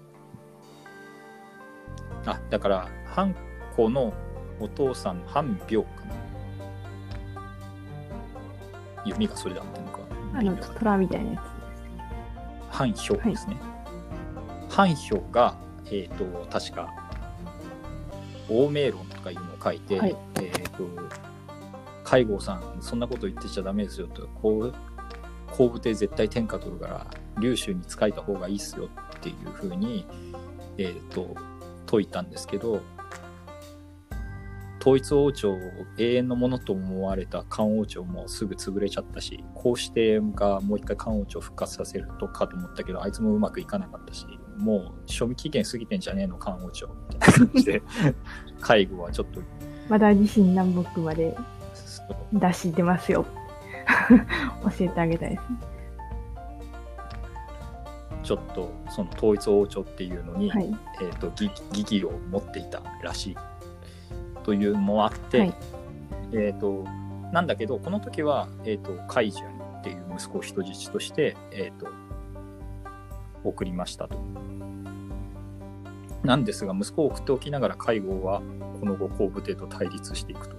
[2.26, 3.36] あ、だから、ハン
[3.76, 4.14] コの
[4.60, 6.20] お父さんのハンビョウかな。
[9.06, 10.00] 弓がそれだったのか。
[10.34, 11.44] あの、虎みたいなや
[12.70, 13.58] ハンヒョウですね。
[14.70, 15.58] ハンヒョウが、
[15.92, 16.94] えっ、と、確か、
[18.50, 20.88] 欧明論とかいうのを書いて、はいえっ、と、
[22.06, 24.74] 西郷さん、そんなこと言ってちゃダメですよと、こう、
[25.48, 27.08] 後部帝絶対天下取るから、
[27.40, 30.06] 劉州に使いた方がいいっすよっていうふうに、
[30.78, 31.36] えっ、と、
[31.90, 32.82] 説いたんですけど、
[34.80, 35.58] 統一王朝を
[35.98, 44.26] 永遠のものと思われた漢王朝もすぐ潰れちゃったしこうしてがもう一回漢王朝を復活させるとかと思ったけどあいつもうまくいかなかったし
[44.58, 47.82] もう賞味期限過ぎてんじゃねえの漢王朝みたいな感じで
[48.62, 49.42] 介護はちょっと
[49.90, 51.36] まだ自信南北まで
[52.32, 53.26] 出し出ますよ。
[54.78, 55.79] 教えてあげたいですね。
[58.30, 60.72] ちょっとその統一王朝っていうのに、はい。
[61.02, 63.38] えー、と疑疑義を持っていたらしい
[64.44, 65.54] というのもあって、はい
[66.34, 66.84] えー、と
[67.34, 71.88] なんだけどこの時は、えー、と海順っていう息子を人質として、えー、と
[73.44, 74.16] 送りましたと。
[76.24, 78.44] なんですが息子を送っておきながら海郷は
[78.80, 80.56] この後後部帝と対立していくと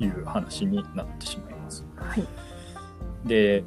[0.00, 1.82] いう話になってしまいます。
[1.96, 2.28] はい。
[3.26, 3.64] で、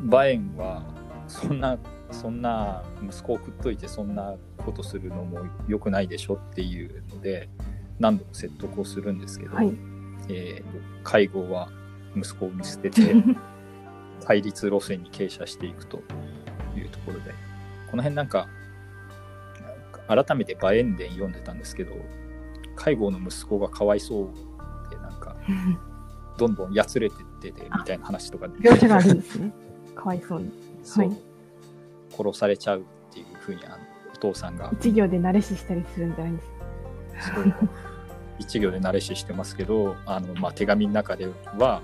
[0.00, 0.82] バエンは、
[1.26, 1.78] そんな、
[2.10, 7.48] そんな、息子を送っといて、そんなことするのも良くないでしょっていうので、
[7.98, 9.72] 何度も説得をするんですけど、はい。
[10.28, 11.70] えー介護は
[12.14, 13.14] 息子を見捨てて、
[14.20, 16.02] 対立路線に傾斜していくと
[16.76, 17.32] いうところで、
[17.90, 18.46] この辺なんか、
[20.06, 21.92] 改めてバエン伝読んでたんですけど、
[22.76, 25.36] 介護の息子がかわいそうで、なんか、
[26.36, 28.58] どんどんやつれてっててみたいな話とかで
[29.98, 30.50] かわいそうに。
[30.84, 31.16] そう、はい。
[32.16, 32.82] 殺されちゃうっ
[33.12, 33.76] ていうふうにあの
[34.14, 34.70] お父さんが。
[34.72, 36.48] 一行で慣れししたりするんじゃないんです。
[38.38, 41.82] 一行で慣れししてますけどあの、まあ、手紙の中では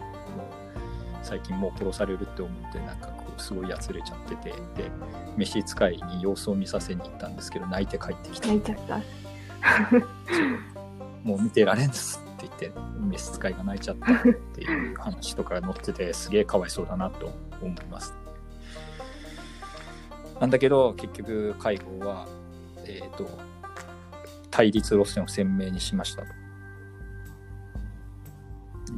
[1.22, 4.90] 最近もう殺されるって思ってなんかこうすごいやつれちゃっててで
[5.36, 8.46] 召使いに様子を見させに行ったんですけど泣いて帰ってきた。
[8.46, 9.00] 泣いちゃった。
[11.24, 14.22] もう見てられんですって言って召使いが泣いちゃったっ
[14.54, 18.14] ていう話とかが載っててすげえかわいそうだなと思思います。
[20.40, 22.26] なんだけど結局介護は、
[22.86, 23.28] えー、と
[24.50, 26.28] 対立路線を鮮明にしましたと。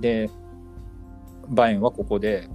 [0.00, 0.30] で
[1.48, 2.48] バエンはここで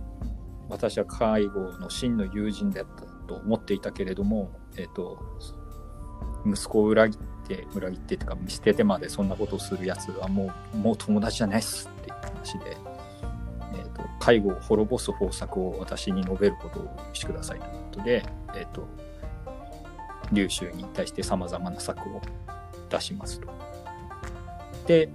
[0.69, 5.19] 私は介護の真の友人だったと思っていたけれども、えー、と
[6.45, 12.77] 息子を裏切って裏切ってとか見捨ててまでそんなことをするやつはもうもう友達じゃないっすっていう話で、
[14.21, 18.23] 介護を滅ぼす方策を私に述べることをしくださいということで、
[18.55, 18.87] えー、と
[20.31, 22.21] 劉州に対してさまざまな策を
[22.89, 23.47] 出しますと。
[24.85, 25.09] で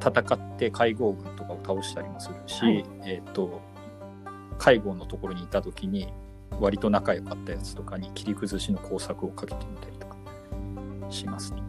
[0.00, 3.60] 戦って介護軍とかを倒したりもするし、はいえっ、と
[4.56, 6.12] 介護のところにいた時に
[6.60, 10.16] 割と仲良かったやつとかに切り崩しの工作をかけてみたりとか
[11.10, 11.62] しますと。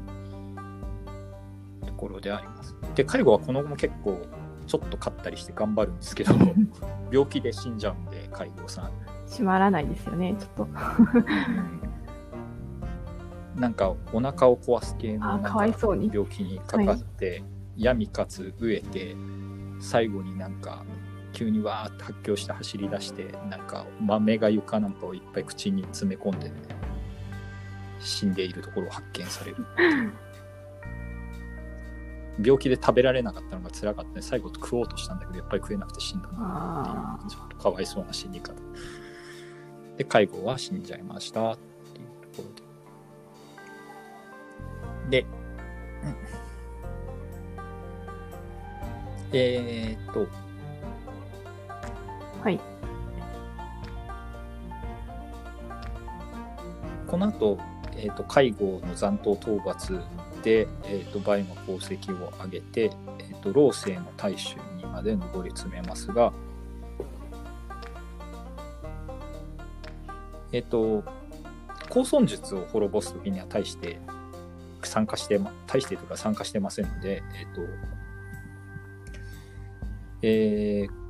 [1.87, 2.75] ところであります。
[2.95, 4.21] で介護はこの後も結構
[4.71, 6.33] ちょっと勝ったりして頑張るんですけど
[7.11, 8.91] 病気で死んじゃうんで介護さん。
[9.27, 10.67] 閉まらないですよね、ちょっと。
[13.59, 17.43] なんかお腹を壊す系のあかわいそうに病気にかかって、
[17.75, 19.17] 闇かつ飢えて
[19.81, 20.85] 最後になんか
[21.33, 26.49] 急にわーって発狂して走り出してなんか豆が床なんかをいっぱい口に詰め込んで、
[27.99, 30.13] 死んでいるところを発見されるっていう
[32.39, 38.53] 病気で食べられなかったのが辛かったね最後食おうとしたんだけどやっぱり食えなくて死んだなあっていうちょっとかわいそうな死に方
[39.97, 42.55] で介護は死んじゃいましたっていうところ
[45.09, 45.21] で。
[45.21, 45.25] で、
[46.03, 46.15] うん。
[49.33, 50.27] えーっと。
[52.41, 52.59] はい。
[57.07, 57.59] この後、
[57.97, 60.01] えー、と介護の残党討伐
[60.43, 66.33] で、えー、とバイの功績を上げて、えー、と老政の大衆にまで上り詰めますが、
[70.51, 71.03] えっ、と
[71.89, 73.99] 高尊術を滅ぼす時には大して
[74.83, 77.61] 参加してま大してというか参加してませんので、えっ、と
[80.23, 81.01] えー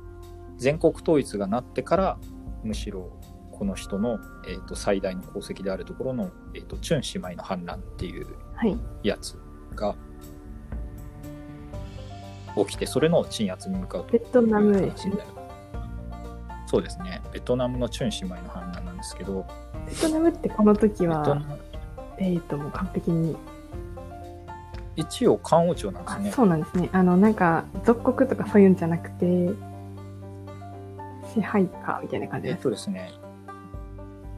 [0.62, 2.18] 全国統一がなってから
[2.62, 3.10] むしろ
[3.52, 8.76] この人の、えー、と最大の功績であるところの、えー、とチュン姉妹の反乱っていうはい。
[9.02, 9.38] やつ
[9.74, 9.94] が
[12.56, 15.30] 起きてそれの鎮圧に向かうというベトナムですね形になる。
[16.66, 19.46] そうですねベトナムのチュン姉妹の反乱なんですけど
[19.86, 21.44] ベトナムってこの時は、ム
[22.18, 23.36] えーと、もう完璧に、
[24.96, 26.88] 一応漢王朝なんですあ、ねそうなんですね。
[26.92, 29.50] あの、なんか、属国とかそういうんじゃなくて、
[31.34, 32.62] 支配下みたいな感じえっです。
[32.64, 33.10] とですね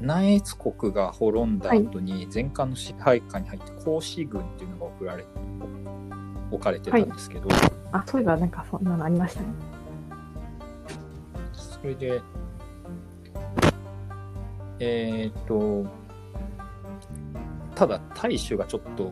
[0.05, 5.25] 南越国が滅んだ後に前漢の支配下に入って孔子軍っていうのが送られ
[6.51, 7.49] 置かれてたんですけど、
[7.91, 9.47] あ、そういえばなんかそんなのありましたね。
[11.55, 12.21] それで
[14.79, 15.87] えーっと
[17.75, 19.11] ただ大衆がちょっと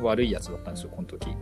[0.00, 1.36] 悪いやつだったんですよこの時。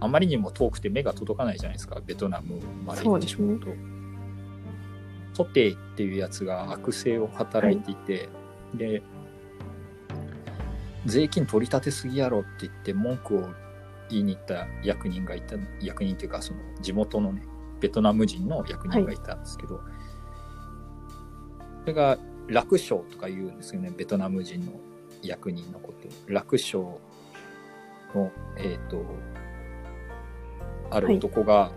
[0.00, 3.66] あまりにも遠くて目が届かないじゃないですかベトナムまで行ってしまうと
[5.38, 8.28] ソテイっていうやつが悪性を働いていて、
[8.74, 9.02] で
[11.06, 13.48] 税金取り立てすぎやろって言って文句を
[14.10, 17.44] 言いに行った役人がいた役人っていうかその地元のね
[17.78, 19.80] ベトナム人の役人がいたんですけど、
[21.82, 24.72] それが楽勝とか言うんですよねベトナム人の
[25.22, 26.32] 役人のこと。
[26.32, 29.04] 楽勝のえっ、と
[30.90, 31.70] ある男が、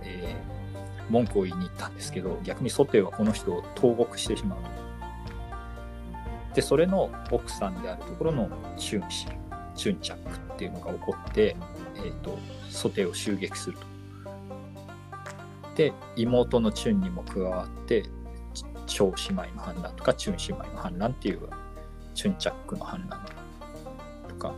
[0.00, 0.53] えー
[1.10, 4.58] 文句を言いに行ったんですけど逆にソテーはこの人を投獄してしまう
[6.54, 8.48] でそれの奥さんであるところの
[8.78, 9.26] チュン氏
[9.74, 11.56] チュンチャックっていうのが起こって、
[11.96, 12.38] えー、と
[12.70, 13.86] ソテーを襲撃すると
[15.74, 18.04] で妹のチュンにも加わって
[18.86, 21.40] チョウ姉妹の反乱とかチュン姉妹の反乱っていう
[22.14, 23.26] チュンチャックの反乱
[24.28, 24.54] とか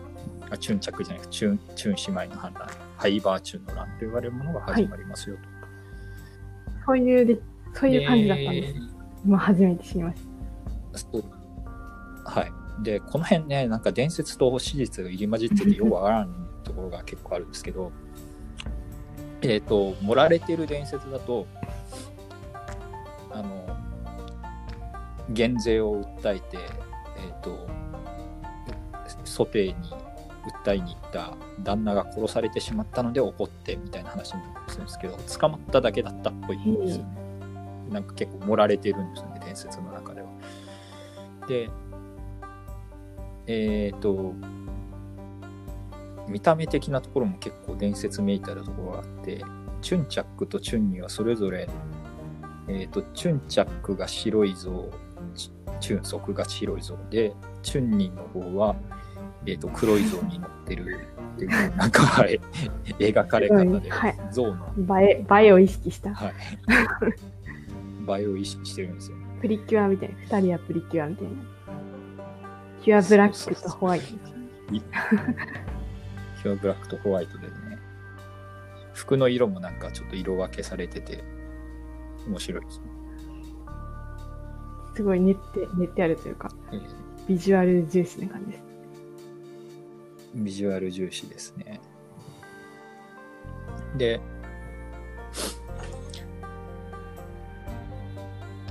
[0.51, 5.56] あチュンチャックじゃなくてチュンチュン姉妹の反乱ハイバーチュンの乱と言われるものが始まりますよと。
[6.87, 7.39] そういうで、
[7.75, 8.75] そういう感じだったんです。
[8.75, 8.81] で
[9.25, 10.23] 今初めて知りまし
[10.95, 11.25] そう
[12.25, 12.53] はい。
[12.83, 17.93] で、この辺ね、なんか伝説と史実が入り混じってて よくわからんところが結構あるんですけど、
[19.43, 21.47] えっと、盛られてる伝説だと、
[23.33, 23.77] あの、
[25.31, 26.59] 減税を訴えて、
[27.19, 27.67] えっ、と、
[29.25, 29.75] 蘇帝に
[30.65, 37.27] 訴えに行った旦那が殺されてしまったので怒ってみたいな話にするんですけど、捕まっただけだったっぽいんですよね。
[37.91, 40.29] なんか結構盛られてるんですよね、伝説の中では。
[41.49, 41.71] で、
[43.47, 44.35] えっ、と、
[46.29, 49.45] 見た目的なところも結構伝説めいたるところがあって、
[49.83, 51.69] チュンチャックとチュンニはそれぞれ、
[52.69, 54.91] えっ、と、チュンチャックが白い像、
[55.35, 58.75] チチュンソクが白い像で、チュンニの方は、
[59.47, 60.99] えっ、と、黒い像に乗ってる
[61.37, 62.41] っていう、なんか、はい
[62.99, 66.15] 描かれ方で、はい像の、映え、映えを意識した。
[66.15, 66.33] はい。
[68.21, 69.27] 映えを意識してるんですよね。
[69.41, 70.15] プリキュアみたいな。
[70.39, 71.33] 二人はプリキュアみたいな。
[72.83, 74.07] キュアブラックとホワイト。
[74.73, 74.81] い
[76.43, 77.53] キュアブラックとホワイトでね、
[78.95, 81.23] 服の色もなんかちょっと色分けされてて、
[82.27, 82.85] 面白いですね。
[84.97, 88.66] すごい練って、練ってあるというか、えービジュアル重視な感じです。
[90.45, 91.81] ビジュアル重視ですね。
[93.97, 94.21] で、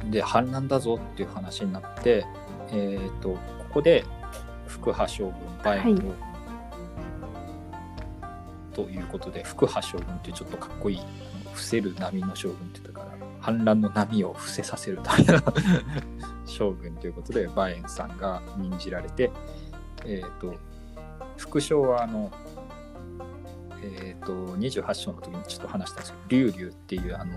[0.10, 2.26] で、反乱だぞっていう話になって、
[2.72, 3.40] えっ、と、こ
[3.76, 4.06] こで
[4.68, 6.14] 福波将軍、バインを、
[8.74, 11.02] ということで、福波将軍ってちょっとかっこいい、
[11.54, 15.42] 伏せる波の将軍って言ったから、反乱の波を伏せさせるための
[16.46, 19.32] 将軍ということで、バエンさんが任じられて、
[20.06, 20.56] えっ、と、
[21.38, 22.32] 副将はあの、
[23.82, 27.34] えっ、と、28章の時にちょっと話したんですけど、リュウリュウっていうあの、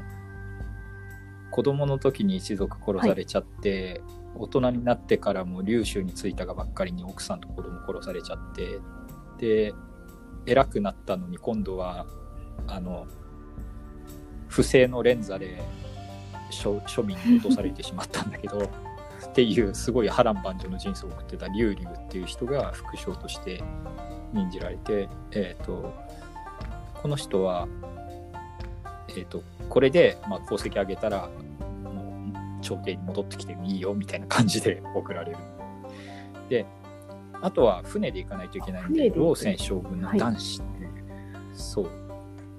[1.51, 4.03] 子供の時に一族殺されちゃって、
[4.37, 8.81] 大人になってからも劉州に着いたがばっかりに奥さんと子供殺されちゃって、
[9.39, 9.75] で、
[10.47, 12.07] 偉くなったのに今度は、
[12.67, 13.07] あの、
[14.49, 15.61] 不正の連座で
[16.51, 18.71] 庶民に落とされてしまったんだけど、
[19.29, 23.63] っていうすごい波乱万丈の人生を送ってた劉龍っていう人が副将として
[24.33, 25.95] 任じられて、えー、と
[26.95, 27.69] この人は、
[29.11, 31.29] えー、とこれで、まあ、功績上げたら
[32.61, 35.39] 朝廷に戻ってきてもいいよみたいな感じで送られる。
[36.49, 36.67] で
[37.41, 40.91] あとは船で行かないといけないんで老泉将軍の男子っていう、
[41.55, 41.91] そう。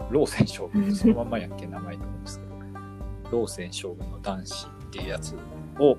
[0.09, 2.45] 老泉将軍 そのまんまやっけ名前なんですけ
[3.29, 3.39] ど。
[3.39, 5.35] 老泉将軍の男子っていうやつ
[5.79, 5.97] を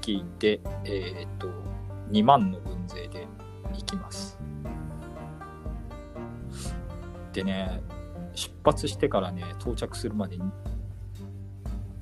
[0.00, 1.48] 率いて、えっ、と、
[2.10, 3.26] 2万の軍勢で
[3.72, 4.38] 行きます。
[7.32, 7.82] でね、
[8.34, 10.42] 出発してからね、到着するまでに、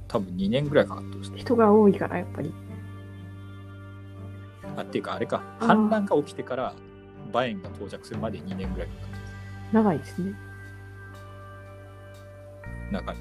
[0.08, 1.36] 多分2年ぐらいかかってました。
[1.38, 2.52] 人が多いから、やっぱり。
[4.76, 6.74] あ、っていうか、あれか、反乱が起きてから、
[7.32, 9.32] バエンが到着するまで2年ぐらいかかってます。
[9.72, 10.34] 長いですね。
[12.90, 13.20] 中に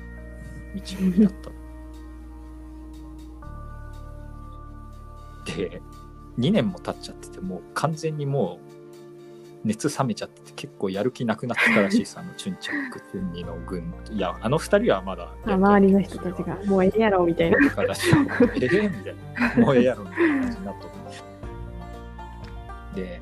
[0.75, 1.60] 道のりだった。
[5.57, 5.81] で、
[6.39, 8.71] 2年も経っちゃってて、もう完全にもう
[9.63, 13.93] 熱冷めちゃってて、結構やる気なくなってたらしいです、 あのチュンチャック、チュンニの軍。
[14.11, 17.57] いや、あの2人はまだあ周りの人たちが、もうええやろ、みたいな。
[17.57, 19.15] ええみたい
[19.57, 20.91] な、もうええやろみたいな感じになっとっ
[22.95, 23.01] て。
[23.01, 23.21] で、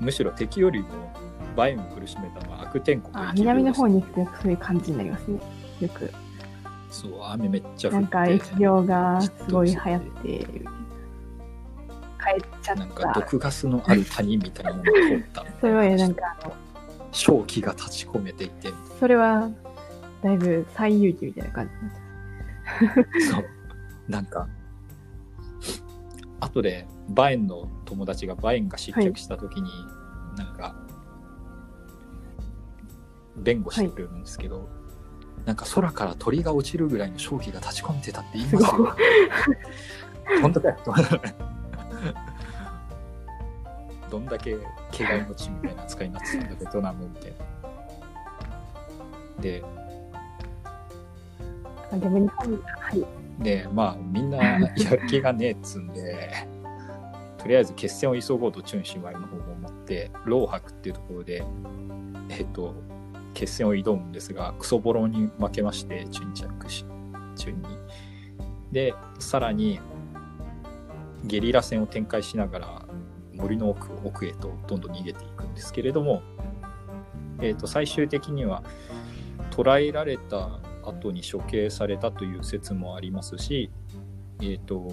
[0.00, 0.88] むしろ敵よりも
[1.56, 5.40] バインを苦しめたのは悪天候あ、南の方に行くとよくそういう感じになりますね。
[5.80, 6.10] よく。
[6.90, 8.00] そう、雨めっちゃ降って。
[8.00, 10.46] なんか、疫病がすごい流行って、
[12.34, 13.20] 帰っちゃなんかった。
[13.20, 16.54] 毒ガスのある谷みたいなものが通ったみ それはたいななんか、あの、
[17.12, 18.72] 正気が立ち込めていて。
[18.98, 19.50] それは、
[20.22, 21.70] だいぶ最有機みたいな感
[23.16, 23.44] じそう。
[24.08, 24.48] なんか
[26.40, 29.70] 後でバエンの友達がバエンが失脚した時に、
[30.36, 30.74] なんか
[33.36, 34.68] 弁護してくれるんですけど、
[35.44, 38.96] なんか空から鳥が落ちるぐらいの正気が立ち込めてたって言いますすごよ
[40.42, 40.76] 本当かよ
[44.10, 44.56] どんだけ
[44.96, 47.36] 怪我の地みたいな扱いになってたんだベトナムみたいな
[49.40, 49.62] で
[51.92, 52.00] う。
[52.00, 53.04] でも日本、はい。
[53.42, 56.32] でまあみんなやる気がねえっつんで
[57.38, 61.44] とりあえず決戦を急ごうとチュンシマイの方も思って老白っていうところで
[62.28, 62.74] えっと
[63.34, 66.84] 決戦を挑むんですがクソボロに負けましてチュンチャックし
[67.36, 67.68] チュンに
[68.72, 69.78] でさらに
[71.24, 72.82] ゲリラ戦を展開しながら
[73.34, 76.22] 森の奥奥へとどんどん逃げていくんですけれども、
[77.40, 78.62] えっと最終的には
[79.50, 83.70] 捕らえられた後に処刑されたという説もありますし、
[84.40, 84.92] えっ、と、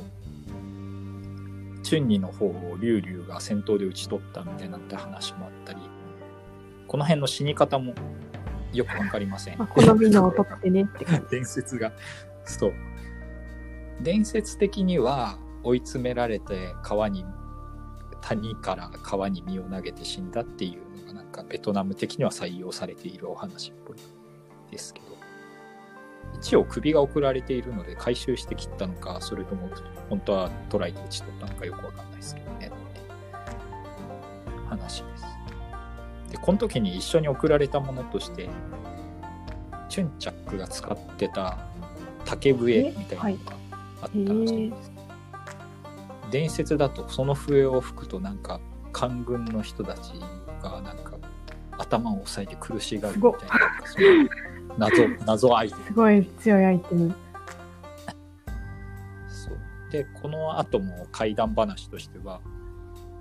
[1.83, 5.79] チュンニの方をリュウリュウが戦闘で討ち取ったみたいなって話もあったり、
[6.87, 7.93] この辺の死に方も
[8.73, 9.57] よくわかりません。
[9.57, 11.05] まあ、好みのを取ってねって。
[11.31, 11.93] 伝説が、
[12.43, 12.73] そう。
[14.01, 17.25] 伝説的には追い詰められて川に
[18.21, 23.97] 谷から川に身を投げて死んだっていうのがなんかベトナム的には採用されているお話っぽい
[24.71, 25.07] ですけど
[26.37, 29.69] 一応首が送られているので回収して切ったのかそれとも
[30.09, 32.75] 本当はトライで打ち取ったのかよくわかんないですけどねって
[34.69, 35.25] 話です。
[36.31, 38.49] でこの時に一緒に送られたものとして
[39.89, 41.57] チュンチャックが使ってた
[42.25, 43.57] 竹笛みたいなのが
[44.01, 44.91] あったらしいです、
[46.31, 48.59] 伝説だとその笛を吹くとなんか
[48.91, 50.13] 官軍の人たち
[50.61, 51.17] がなんか
[51.77, 54.29] 頭を押さえて苦しがるみたいななんかそういう
[54.77, 57.15] 謎謎アイテムすごい強いアイテム。
[59.27, 59.57] そう。
[59.91, 62.41] でこの後も怪談話としては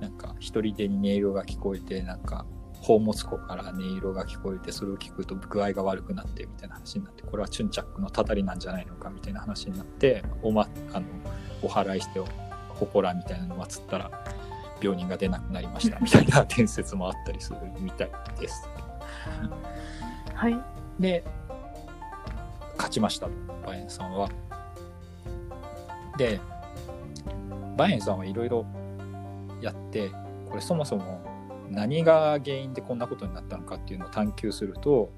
[0.01, 2.47] なんか一人でに音色が聞こえてなんか
[2.81, 11.07] 宝物庫から音色が聞こえてそれを聞くと具合が悪くなってみたいな話になってこれはチュンチャックのたたりなんじゃないのかみたいな話になってお,、ま、あの
[11.63, 12.21] お祓いして
[12.75, 14.11] 祠みたいなのを祀ったら
[14.81, 18.11] 病人が出なくなりましたみたいな伝説もあったりするみたい
[18.41, 18.69] です。
[20.35, 20.59] はい。
[20.99, 21.25] で
[22.77, 23.33] 勝ちましたと
[23.67, 24.29] バイエンさんは。
[26.17, 26.41] で
[27.77, 28.67] バイエンさんはいろいろ
[29.61, 30.11] やって
[30.49, 31.21] これそもそも
[31.71, 35.11] 何が原因でこんなことになったのかっていうのを探求すると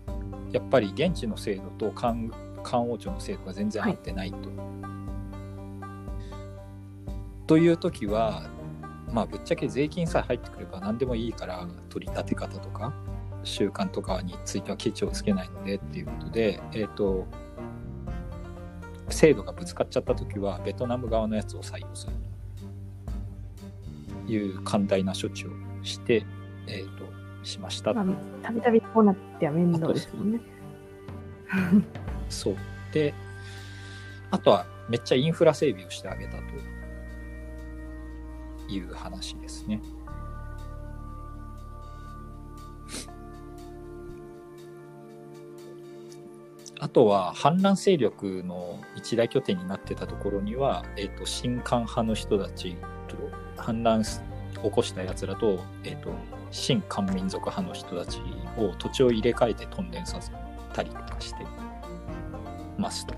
[0.53, 2.15] やっぱり現地の制度と漢
[2.63, 4.51] 漢王朝の制度が全然合ってないと。
[7.47, 8.49] という時は
[9.13, 12.93] まあぶっちゃけ税金さえ入ってくれば何でもいいから取り立て方とか
[13.47, 17.27] 習慣とかについてはケチをつけないのでっていうことで、えっ、と、
[19.09, 22.13] 制度がぶつかっちゃった時はベトナム側のやつを採用する
[24.27, 25.51] という寛大な処置を
[25.85, 26.27] して、
[26.67, 27.95] えっ、と、しました。
[27.95, 28.07] まあ、
[28.43, 30.41] たびたびこうなっては面倒ですもんね。
[32.29, 32.57] そう。
[32.93, 33.15] で、
[34.33, 36.43] あとはめっちゃインフラ整備をしてあげたと
[38.69, 39.81] いう話ですね。
[46.79, 52.77] あとは反乱勢力の一大拠点になってたところには、えっと新韓派の人たち
[53.57, 56.11] 反乱起こしたやつらと,、えっと
[56.51, 58.21] 新韓民族派の人たち
[58.59, 60.31] を土地を入れ替えて屯田させ
[60.73, 61.47] たりとかして
[62.79, 63.15] ますと。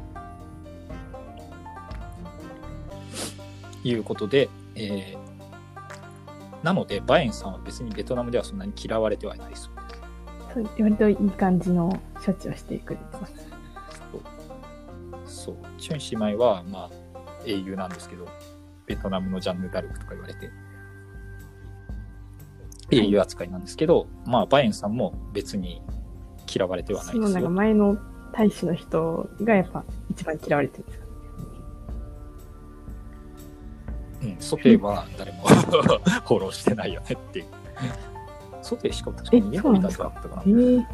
[3.84, 5.28] いうことで、えー
[6.62, 10.00] なのでバエンさんは別にベトナムではそんなに嫌われてはいないそうです。
[10.54, 11.88] そう割といい感じの
[12.24, 13.48] 処置をしてくれてます。
[15.26, 15.56] そう。
[15.78, 16.90] チュン姉妹は、まあ、
[17.44, 18.26] 英雄なんですけど、
[18.86, 20.50] ベトナムのジャンヌ・ダルクとか言われて、
[22.90, 25.82] 英雄扱いなんですけど、まあ、バエンさんも別に
[26.52, 27.50] 嫌われてはないそのなんかですよ。
[27.50, 27.98] 前の
[28.32, 31.06] 大使の人がやっぱ一番嫌われてるんですか？
[34.23, 37.47] うん、ソテーは誰も フォローしてないよねっていう。
[38.62, 40.43] ソテーしかも確かに日本に出したかったかな。
[40.43, 40.85] えー、うん、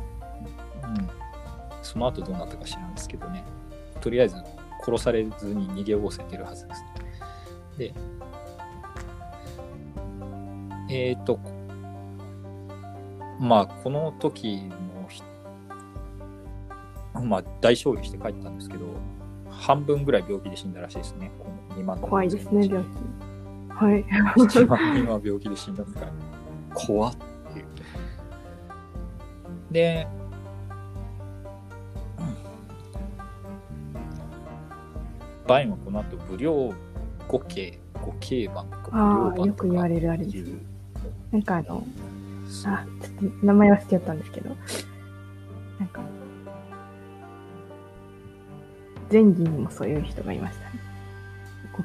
[1.83, 3.45] その後どうなったか知らんですけどね。
[4.01, 4.37] とりあえず
[4.85, 6.85] 殺されずに逃げおおせてるはずです。
[7.79, 7.95] で、
[10.91, 11.41] えっ、と、
[13.41, 15.23] まあ、この時のひ、
[17.23, 18.85] まあ、大勝利して帰ったんですけど、
[19.51, 21.31] 半分ぐらい病気で死んだらしいですね。
[21.39, 21.47] こ
[21.77, 22.89] の2万怖いですね、病気。
[23.75, 24.05] はい。
[24.37, 26.13] 1万人は病気で死んだから、
[26.75, 27.17] 怖っ
[27.53, 27.67] ていう。
[29.71, 30.07] で、
[35.47, 36.73] バインはこの後、武領
[37.29, 40.51] 五系、五系番か武ああ、領番とかよく言われるあれです。
[41.33, 41.85] なんかあの、
[42.67, 44.51] あ、ちょっと名前忘れちゃったんですけど、
[45.79, 46.01] なんか、
[49.11, 50.94] 前儀にもそういう人がいましたね。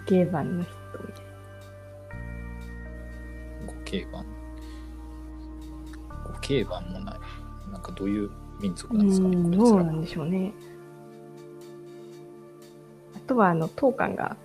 [0.09, 0.73] 固形版の人
[1.07, 1.25] みたい
[3.67, 4.25] 五系番。
[6.25, 7.19] 五系番もない。
[7.71, 9.03] なんかどういう民族な。
[9.03, 10.51] なんですかね、うん、どうなんでしょうね。
[13.15, 14.35] あとは、あの、当館が、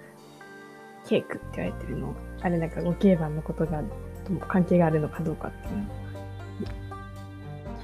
[1.07, 3.83] ケークって言われてるの、あれなんか固形版のことが、
[4.27, 5.85] とも関係があるのかどうかっていうの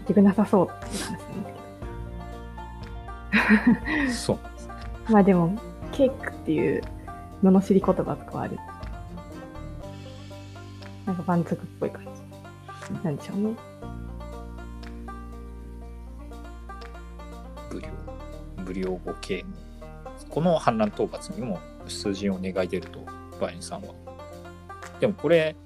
[0.01, 1.55] 結局なさそうっていう話なんです
[4.05, 4.12] けど。
[4.12, 4.68] そうなんです。
[5.12, 5.59] まあでも、
[5.93, 6.83] ケークっていう
[7.43, 8.57] 罵り言葉とかはある。
[11.07, 13.05] なんか蛮族っぽい感じ。
[13.05, 13.55] なんでしょうね。
[17.70, 17.88] 武領
[18.64, 19.45] 武領五系
[20.28, 23.01] この反乱討伐にも数字を願い出ると
[23.41, 23.95] バインさんは
[25.01, 25.57] でもこれ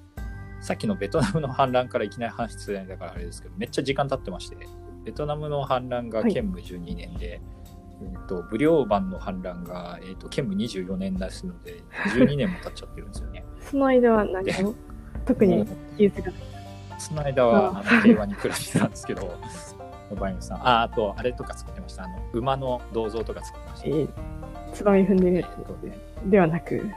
[0.61, 4.57] さっきのベトナムの反乱からいきなり話しだからあれですけどめっちゃ時間経ってまして
[5.03, 7.39] ベトナムの反乱がはい建武12年で、
[8.01, 11.83] えー、と武領番の反乱が、えー、と建武24年ですので
[12.13, 13.45] 12年も経っちゃってるんですよね。
[13.59, 14.73] その間は何かも
[15.25, 15.65] 特に
[15.97, 16.31] 記述が。
[16.97, 19.37] その間はあの平和に暮らしてたんですけど
[20.17, 22.03] バイオンさんああとあれとか作ってました。
[22.03, 24.09] あの馬の銅像とか作ってました、えー、
[24.71, 25.35] つばみ踏んでる。
[25.39, 25.97] やえーとね。
[26.25, 26.89] つではなく、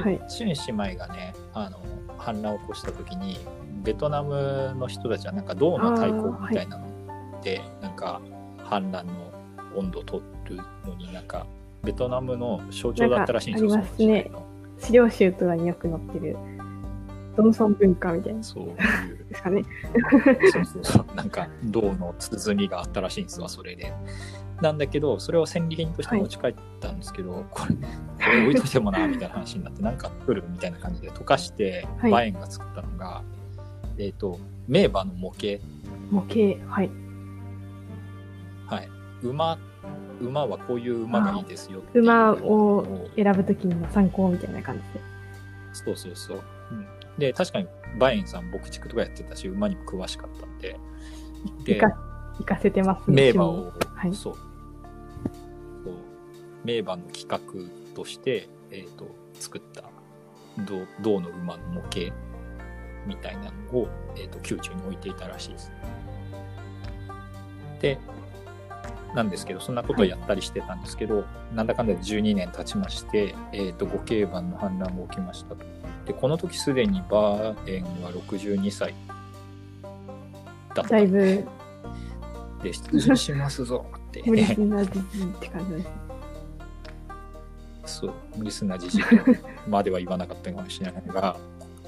[0.00, 0.20] はい。
[0.28, 1.78] シュン姉妹がねあの
[2.18, 3.38] 反乱を起こした時に
[3.82, 8.20] ベトナムの人たちはなんか銅の太鼓みたいなので、なんか
[8.62, 9.31] 反乱の
[9.76, 10.56] 温度を取る
[10.86, 11.46] のになんか
[11.82, 13.74] ベトナムの象徴だったらしいんですよ。
[13.74, 14.30] ありますね
[14.78, 16.36] 資料集とかによく載ってる、
[17.36, 18.76] ドンソン文化みたいなそういう
[19.28, 19.64] ですかね。
[20.52, 23.92] そうそうそうなんか銅の鼓があったらしいんですわそれで。
[24.60, 27.80] なんだけどそれを戦利品として持ち帰ったんですけど、これこ
[28.30, 33.22] れ置いといてもなみたいな話になってなんか作るみたいな感じで溶かして、はいバエンが作ったのが、
[33.98, 35.64] えっ、と名馬の模型
[36.10, 36.90] 模型、はい。
[39.26, 39.58] はい馬
[40.20, 42.04] 馬はこういう馬がいいですよっていう。
[42.04, 45.00] 馬のを選ぶときの参考みたいな感じで。
[45.72, 46.86] そうそうそう、うん、
[47.18, 47.66] で確かに
[47.98, 50.78] バエンさん牧畜とかやってたし馬にも詳しかったんで。
[51.64, 51.80] で
[52.38, 54.14] 生か、せてます名馬を、はい。
[54.14, 54.34] そう。
[55.84, 55.94] そう。
[56.64, 57.38] 名馬の企画
[57.94, 59.84] として、えー、と作った
[60.64, 62.14] 銅銅の馬の模型
[63.06, 65.72] みたいなのを、えー、と宮中に置いていたらしいです。
[67.80, 67.98] で
[69.14, 75.54] なんですけどそんなことをやったりしてたんですけど、なんだかんだで12年経ちまして、えー、と五競馬の反乱も起きました。
[75.54, 75.64] と。
[76.06, 78.94] でこの時すでにバーエンは62歳
[80.74, 80.88] だった。
[80.88, 81.44] だいぶ。
[82.62, 84.22] で出陣しますぞって。
[84.26, 85.88] 無理しなじじって感じです。
[87.84, 89.02] そう無理すんなじじい
[89.68, 91.36] までは言わなかったかもしれないが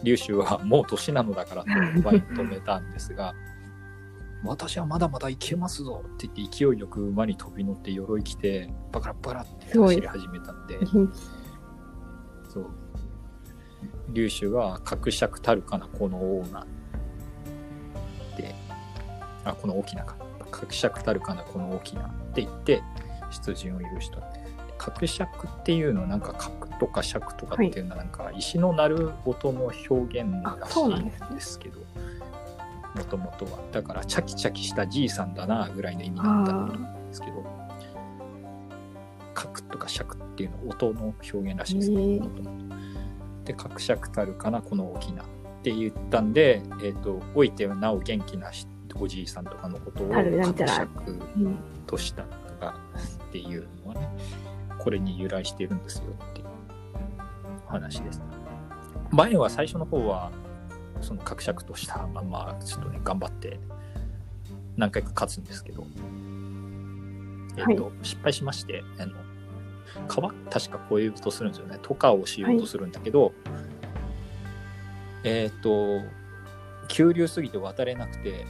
[0.03, 3.35] 劉州はもう年なのだからと場に止めたんですが
[4.45, 10.79] 私はまだまだいけますぞって言って勢いよく馬に飛び乗って鎧着てバカラバカラって走り始めたんで。
[12.53, 12.71] そう。
[14.11, 18.55] 劉州は格尺たるかなこのオーナーで
[19.45, 20.17] あこの大きなか。
[20.51, 22.03] 格尺たるかなこの大きな。
[22.03, 22.83] って言って
[23.31, 24.19] 出陣を許した。
[24.77, 31.81] 格尺っていうのはなんか格とか尺とかっていうのはなんか石の鳴る音の表現らあしいんですけど
[32.95, 33.59] もともとは。
[33.73, 37.45] だからチャキチャキしたじいさんだなぐらいの意味なんだと思うんですけど
[39.35, 42.03] 格とか尺っていうの音の表現らしいですね。
[42.03, 42.75] へーもともと
[43.45, 45.23] で格尺たるかなこの大きな。
[45.23, 45.27] っ
[45.65, 48.51] て言ったんで、えっとおいてはなお元気な
[48.97, 52.79] おじいさんとかのことをたるなんちゃら格尺としたとか
[53.29, 54.09] っていうのはね
[54.79, 56.47] これに由来してるんですよっていう
[57.67, 58.23] 話です。
[59.11, 60.31] バエンは最初の方は
[61.05, 63.59] その格尺としたまんまちょっとね頑張って
[64.77, 65.87] 何回か勝つんですけど、
[67.57, 69.13] えっと失敗しましてあの
[70.09, 70.33] 川？
[70.51, 71.79] 確か越えようとするんですよね。
[71.83, 73.33] 渡河をしようとするんだけど、
[75.23, 76.01] えっ、と
[76.89, 78.47] 急流すぎて渡れなくて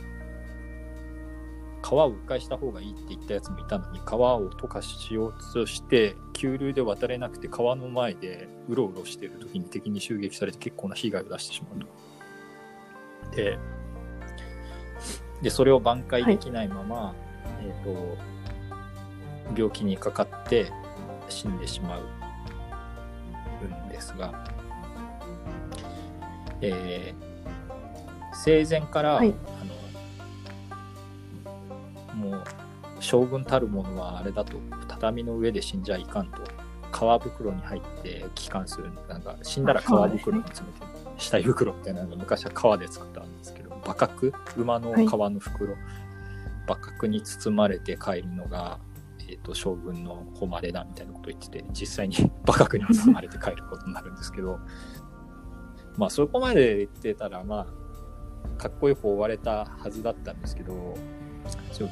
[1.82, 12.13] 川を迂回した方がいいって言ったやつもいたのに川を渡河しようとして急流で渡れなくて川の前でうろうろしてる時に敵に襲撃されて結構な被害を出してしまうと。
[13.33, 13.59] で
[15.43, 17.14] でそれを挽回できないまま、
[17.61, 18.16] えっ、と
[19.57, 20.72] 病気にかかって
[21.29, 22.03] 死んでしまう
[23.87, 24.49] んですが、
[26.61, 27.35] えー
[28.35, 29.35] 生前から、はい。
[29.61, 29.64] あ
[32.14, 32.45] のもう
[33.01, 34.59] 将軍たるものはあれだと
[34.89, 36.39] 畳の上で死んじゃいかんと
[36.91, 44.32] 革袋に入って帰還するなんか死んだら革袋に詰めて、下袋みたいなのが昔は革で作ったんですけど馬角？
[44.56, 45.74] 馬の革の袋、
[46.66, 48.78] 馬角に包まれて帰るのが、
[49.28, 54.58] えー、と将軍の誉れだみたいなことを言ってて実際に 馬角に包まれて帰ることになるんですけど。
[55.96, 57.68] まあそこまで言ってたらま
[58.58, 60.96] あかっこよく終われたはずだったんですけど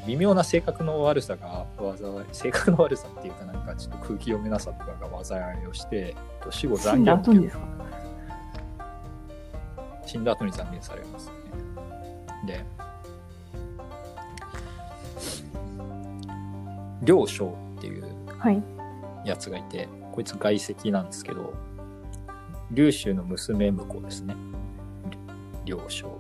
[0.09, 6.11] 微妙な性格の悪さが災い性格の悪さっていうかなんかちょっと空気読めなさとかが災いをしてえ
[6.41, 7.63] っと死後残業後にですか？
[10.07, 11.35] 死んだ後に残念されますね。
[12.47, 12.65] で、
[17.03, 18.05] 両将っていう
[18.39, 18.63] はい。
[19.25, 21.55] やつがいて、こいつ外籍なんですけど、
[22.73, 24.35] 劉州の娘婿ですね。
[25.65, 26.19] 両将。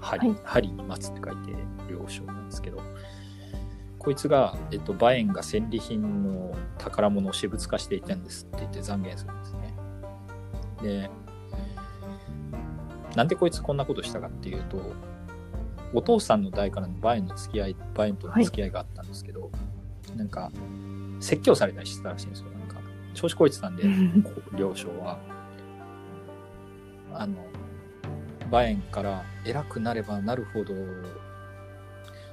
[0.00, 1.52] 針、はい針に待つって書いて
[1.88, 2.80] 両将なんですけど、
[3.98, 9.74] こいつが、えっと、馬燕が戦利品の宝物を私物化していたんですって言って残言するんですね。
[10.82, 11.10] で、
[13.16, 14.80] なんでこいつこんなことしたかっていうと、
[15.94, 19.50] お父さんの代からのバエンの付き合い、バエンとの付き合いがあったんですけど、
[20.16, 20.50] なんか、
[21.20, 22.50] 説教されたりしてたらしいんですよ。
[22.50, 22.76] なんか、
[23.14, 23.84] 調子こいてたんで、
[24.56, 25.18] 両将は。
[27.14, 27.36] あの、
[28.50, 30.74] バエンから偉くなればなるほど、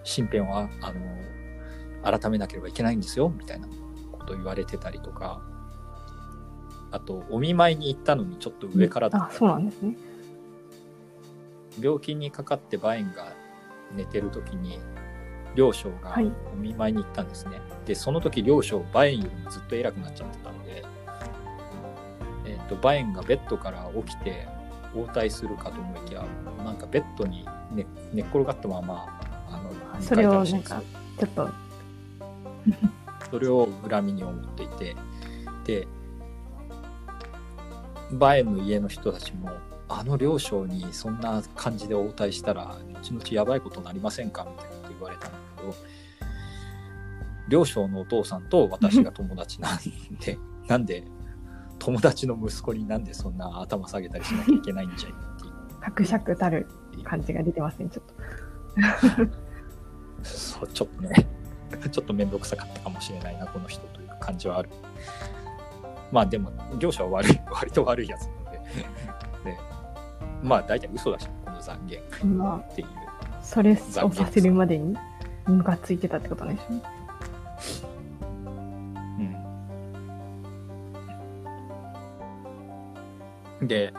[0.06, 3.68] 身辺は、あの、改めなければいけないんですよ、みたいな
[4.12, 5.42] こと言われてたりとか、
[6.92, 9.96] あと、お見舞いに行ったのにちょっと上からだあ、そうなんですね。
[11.82, 13.34] 病気にかかってバエンが
[13.96, 14.80] 寝てる時に
[15.56, 16.32] 両将がはい。
[16.54, 20.84] お見舞いに行ったんですね、でその時両将バエンよりもずっと偉くなっちゃってたので、
[22.46, 24.48] えー、とバエンがベッドから起きて
[24.96, 26.26] 応対するかと思いきや
[26.64, 29.20] なんかベッドに寝寝っ転がったまま
[29.50, 29.58] あ
[29.96, 30.82] のそれをなんか、
[31.20, 31.50] ちょっと、
[33.32, 34.96] それを恨みに思っていて
[35.66, 35.88] で
[38.12, 39.50] バエンの家の人たちも
[39.90, 44.46] あの両将にそんな感じで応対したら後々やばいことになりませんか？
[44.50, 45.74] みたいなこと言われたんだけど
[47.50, 49.80] 両将のお父さんと私が友達なん
[50.20, 50.38] で
[50.70, 51.04] なんで
[51.80, 55.54] 友達の息子になんでそんな頭下げたりしなきゃいけないんじゃいっていう。
[55.82, 56.68] 格尺たる
[57.04, 58.14] 感じが出てますね、ちょっと。
[60.24, 61.28] そうちょっとね
[61.90, 64.70] ちょっと面倒くさかったかもしれないなこの人という感じはある。
[66.12, 68.60] まあでも業者は悪い割と悪いやつなので。
[69.52, 69.58] で
[70.44, 73.76] まあ大体嘘だしこの残言まっていうあ、それを
[74.12, 74.98] させるまでに
[75.48, 76.82] ムカついてたってことなんでしょうね。
[83.62, 83.94] うんで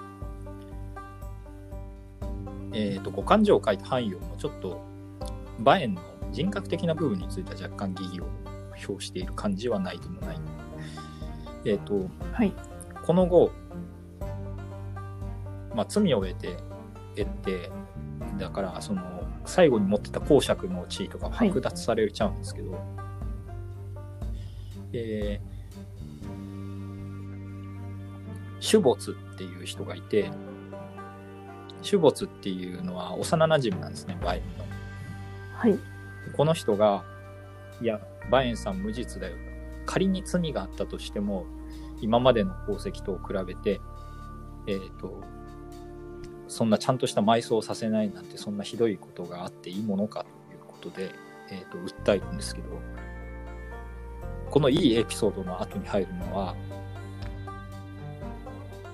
[2.72, 4.80] えっ、と五感情を書いた範囲をもちょっと
[5.58, 6.00] バエンの
[6.32, 8.28] 人格的な部分については若干疑義を
[8.88, 10.40] 表している感じはないでもない
[11.64, 12.52] えっ、とはい。
[13.06, 13.50] この後、
[15.80, 16.58] まあ、罪を得て
[17.16, 17.70] 得て
[18.38, 19.02] だからその
[19.46, 22.78] 最後に持ってた公爵の地位とかは剥奪されちゃうんですけど、
[24.92, 25.60] えー
[28.62, 30.30] シュボツっていう人がいて
[31.80, 34.64] シュボツっていうのは幼なじみなんですねバイエンの。
[35.54, 35.78] はい。
[36.36, 37.02] この人が、
[37.80, 38.00] いや、
[38.30, 39.36] バエンさん無実だよ。
[39.86, 41.46] 仮に罪があったとしても、
[42.02, 43.80] 今までの功績と比べて、
[44.66, 45.22] えっ、と、
[46.50, 51.12] そんなちゃんとした埋葬をさせないなんて、そんなひどいことがあっていいものかということで、
[51.48, 52.68] えっ、と、訴えるんですけど、
[54.50, 56.56] このいいエピソードの後に入るのは、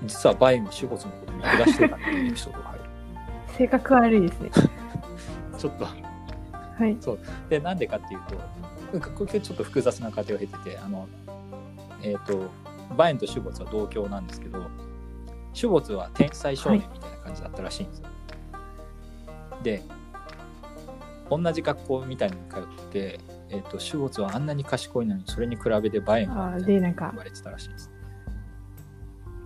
[0.05, 2.85] 実はバエンは守護のことを見下してたっていうエピソードが入る。
[3.57, 4.51] 性格悪いですね。
[5.59, 5.93] ちょっとは
[6.87, 6.97] い。
[7.49, 11.09] で、なんでかっていうと、これちょっと複雑な過程を経てて、あの、
[12.03, 12.51] えっ、と、
[12.99, 14.67] バエンとシュボツは同郷なんですけど、
[15.55, 18.09] シュボツは天才少年みたいな感じだったらしいんですよ。
[19.63, 19.83] で、
[21.29, 23.21] 同じ学校みたいに通って、
[23.51, 27.91] えっ、と、シュボツはあんなに賢いのに、それに比べてバエンはあーでなんか言われてたらしいです。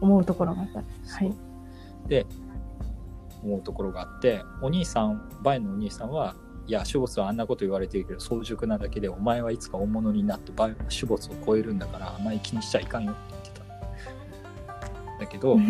[0.01, 0.79] 思うところがあった。
[0.79, 0.85] は
[1.25, 1.35] い。
[2.07, 2.27] で、
[3.43, 6.35] 思うところがあって、お兄さん、バエンのお兄さんは、
[6.67, 13.51] いや、シュボツはあんなこと言われてるけど、早熟なだけで、お前はいつか大物になって、バエンはシュボツを超えるんだから、あんまり気にしちゃいかんよって言って
[15.19, 15.25] た。
[15.25, 15.63] だけど、バ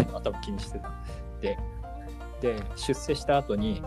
[0.00, 0.92] エンは多分気にしてた。
[1.46, 1.58] で、
[2.40, 3.82] で、出世した後に、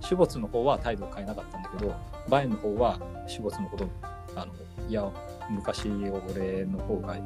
[0.00, 1.94] シュボツの方は態度を変えなかったんだけど、
[2.28, 3.88] バエンの方は、シュボツのこと、
[4.34, 4.52] あの、
[4.88, 5.10] いや、
[5.50, 7.16] 昔俺の方が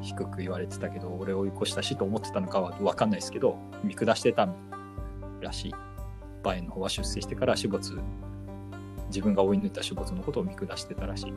[0.00, 4.48] 低く言われてたけど俺を追い越したしと思ってたのかは分かんないですけど見下してた
[5.40, 5.74] らしい。
[6.42, 7.98] バエンの方は出世してから死没
[9.08, 11.32] 自分が追い抜いた死没のことを見下してたらしい。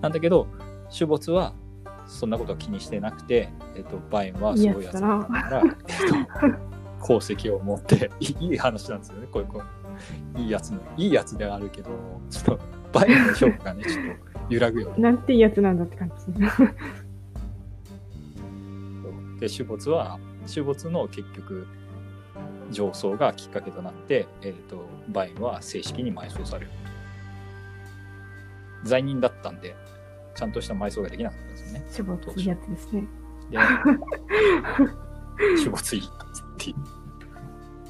[0.00, 0.46] なんだけど
[0.88, 1.52] 死没は
[2.06, 9.62] そんなことは気にしてなくて、えっと、バエンはすごいやつだから、えっと、 功績を持っていい話なんですよねこういうこ
[10.36, 11.90] ういいやつのいいやつではあるけど
[12.30, 12.60] ちょっと
[12.92, 14.10] バエンの評価がねちょっと
[14.50, 15.10] 揺らぐよねな。
[15.12, 16.32] んていいやつなんだって感じ。
[19.40, 21.66] で種没は種没の結局
[22.70, 26.70] 上層がきっかけとなって、えー、とバインは正式に埋葬される。
[28.84, 29.74] 罪人だったんで
[30.34, 31.86] ちゃんとした埋葬ができなかったんですよね。
[31.90, 33.06] しぼついやつですね。
[33.50, 33.58] で
[35.56, 36.06] 種没いいっ
[36.58, 36.76] ていう。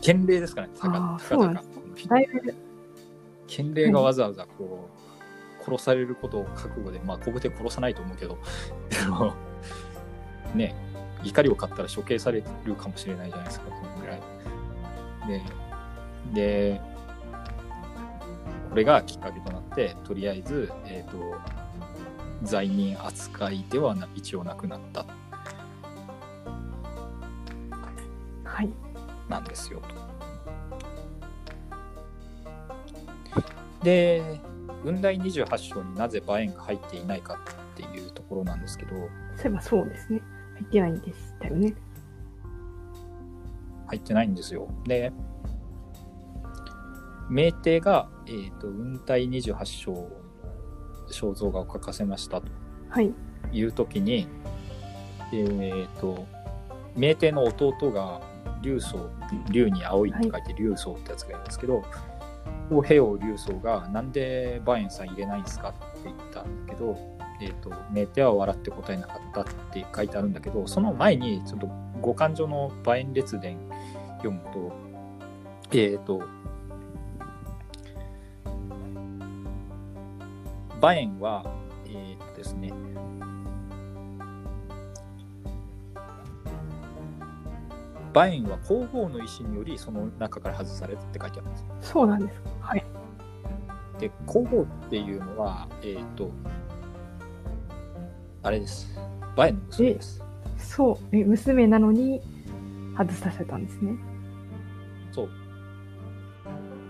[0.01, 0.75] 賢齢ですからね。
[0.79, 1.35] たかあーた。
[1.35, 1.69] そうなんです。
[1.69, 2.27] かだかこの人だい。
[2.27, 2.55] ぶ、
[3.47, 8.39] 賢齢がわざわざこう殺されることを覚悟でまあ小手殺さないと思うけど
[10.55, 10.75] ね
[11.23, 14.23] 怒りを買ったら処刑されるかもしれないじゃないですかそのぐらい
[15.27, 15.43] で
[16.35, 16.81] で
[18.69, 21.41] これがきっかけとなってとりあえず、えー、と
[22.45, 25.07] 罪人扱いではな一応なくなった
[28.45, 28.71] はい。
[29.29, 30.05] なんですよと。
[33.83, 34.41] で、
[34.85, 39.11] 雲台28章になぜバエンが入っていないかっていうところなんですけど、そうい
[39.47, 40.23] えばそうですね。
[40.55, 41.75] 入ってないんでしたよね。
[43.87, 44.69] 入ってないんですよ。
[44.85, 45.13] で、
[47.29, 50.09] 命帝が、えっ、と、雲体28章、
[51.15, 52.49] 肖像画を描かせましたと
[52.91, 53.13] はい。
[53.53, 54.27] いう時に、
[55.33, 56.27] えっ、と、
[56.97, 58.21] 命帝の弟が、
[58.63, 59.11] 竜宗、
[59.51, 61.83] 竜に青いって書いて竜宗ってやつがいるんですけど、
[62.71, 66.97] 王平王竜宗が、なんでバエンさん入れないんですかって言ったんだけど、
[67.41, 71.69] えっ、と、命帝は笑って答えなかったって書いてあるんだけど、その前に、ちょっと
[72.01, 73.59] 五感所のバエン列伝
[74.19, 74.73] 読むと、
[75.73, 76.23] えっ、と、
[80.81, 81.45] バエンは、
[81.87, 82.73] えっ、とですね、
[88.13, 91.65] バエンは皇后の意思によりその中から外されたって書いてあるんです。
[91.93, 92.51] そうなんですか。
[92.61, 92.85] はい。
[93.99, 96.31] で、皇后っていうのは、えっ、と、
[98.43, 98.99] あれです。
[99.37, 100.23] バエンの娘です。
[100.59, 101.17] そう。
[101.17, 102.21] え、娘なのに
[102.97, 103.97] 外させたんですね。
[105.11, 105.29] そう。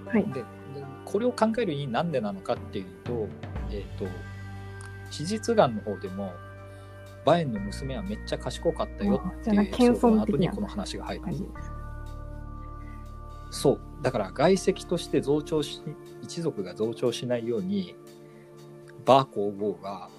[0.07, 0.25] はい。
[0.33, 0.45] で、で
[1.15, 3.29] これを考えるになんでなのかっていうと、
[3.71, 4.05] えっ、と、
[5.13, 6.33] 史実眼の方でも、
[7.25, 11.25] バエンの娘はめっちゃ賢かったよっていうエピソードの後にこの話が入る。
[13.53, 13.81] そう。
[14.03, 15.81] だから外籍として増長し、
[16.21, 17.95] 一族が増長しないように、
[19.05, 20.11] バー皇后が、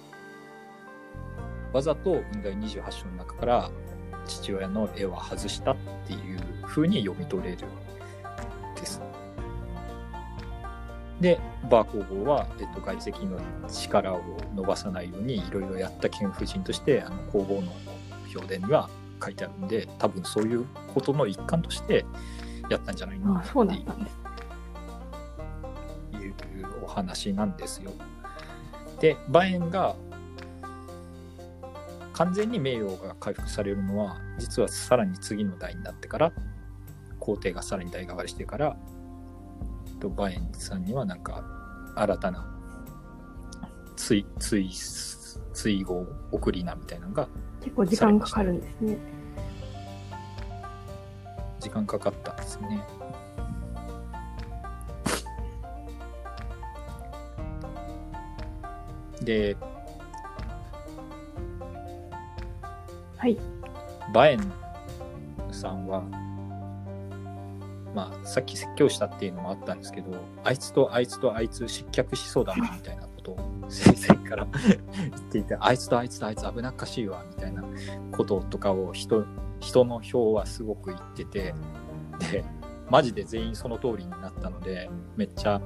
[1.74, 3.70] わざと雲台28章の中から
[4.24, 5.76] 父親の絵は外したっ
[6.06, 7.66] ていう風に読み取れる
[11.20, 11.40] で、
[11.70, 13.38] バー皇后は、えっと、外籍の
[13.68, 14.20] 力を
[14.54, 17.72] 伸ばさないようにいろいろやった県夫人として、あの皇后の
[18.28, 18.90] 評伝には
[19.22, 22.04] 書いてあるんで、多分そういうことの一環として
[22.68, 23.42] やったんじゃないかなっ
[26.10, 26.34] ていう
[26.82, 27.92] お話なんですよ。
[29.00, 29.96] で、バエンが
[32.12, 36.32] 完全に名誉が回復されるのは、実はさらに次の代になってから、
[37.20, 38.76] 皇帝がさらに代替わりしてから、
[40.06, 41.42] とバエンさんにはなんか
[41.96, 42.46] 新たな
[43.96, 44.70] 追追
[45.52, 47.28] 追号送りなみたいなのが
[47.60, 48.98] 結構時間かかるんですね。
[51.58, 52.86] 時間かかったんですね。
[59.22, 59.56] で、
[63.16, 63.36] はい。
[64.12, 64.52] バエン
[65.50, 66.04] さんは、
[67.96, 70.10] まあ、さっき説教したっていうのもあったんですけど、
[70.44, 77.64] あいつとあいつとあいつ失脚しそうだな、みたいなことを先生から言っていて、あいつとあいつとあいつ危なっかしいわ、みたいな
[78.12, 79.24] こととかを人、
[79.60, 81.54] 人の表はすごく言ってて、
[82.30, 82.44] で、
[82.90, 85.62] マジで全員その通りになったので、めっちゃ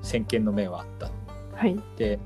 [0.00, 1.12] 先見の目はあった
[1.54, 1.78] はい。
[1.96, 2.18] で、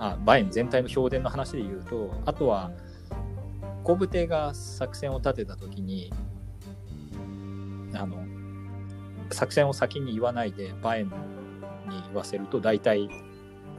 [0.00, 2.72] あ、バエン全体の評伝の話で言うと、あとは、
[3.84, 6.12] 後部艇が作戦を立てたときに、
[7.94, 8.24] あの、
[9.30, 11.12] 作戦を先に言わないで、バエンに
[12.06, 13.08] 言わせると、大体、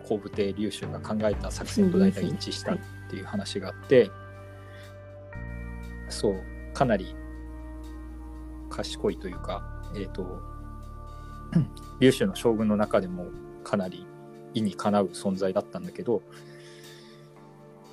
[0.07, 2.77] 後部艇竜州が考えた作戦と大体一致したっ
[3.09, 4.09] ていう話があって、
[6.09, 6.43] そう、
[6.73, 7.15] かなり
[8.69, 9.63] 賢いというか、
[9.95, 10.41] えっ、と、
[11.99, 13.27] 竜州の将軍の中でも
[13.63, 14.07] かなり
[14.53, 16.21] 意にかなう存在だったんだけど、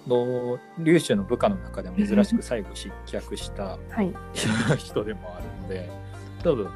[0.08, 4.14] の竜州の部下の中でも珍しく最後失脚したはい。
[4.78, 5.90] 人でもあるので、
[6.42, 6.70] 多分、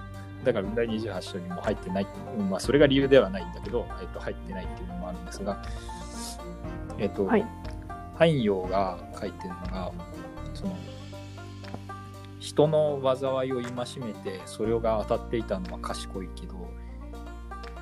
[0.44, 2.06] だから、第28章にも入ってない、
[2.50, 5.62] まあ、それが理由ではないんだけど、えっと、入ってないっていうのもあるんですが、
[6.98, 7.46] えっと、はい。
[8.18, 9.92] 汎用が書いてるのが、
[10.54, 10.76] その、
[12.38, 16.54] 人の災いを戒めて、それが当たっていたのは賢いけど、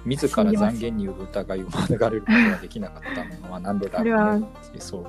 [0.04, 5.06] 自ら残言による疑いを免れることができなかったのはなんでだろうねって、そう。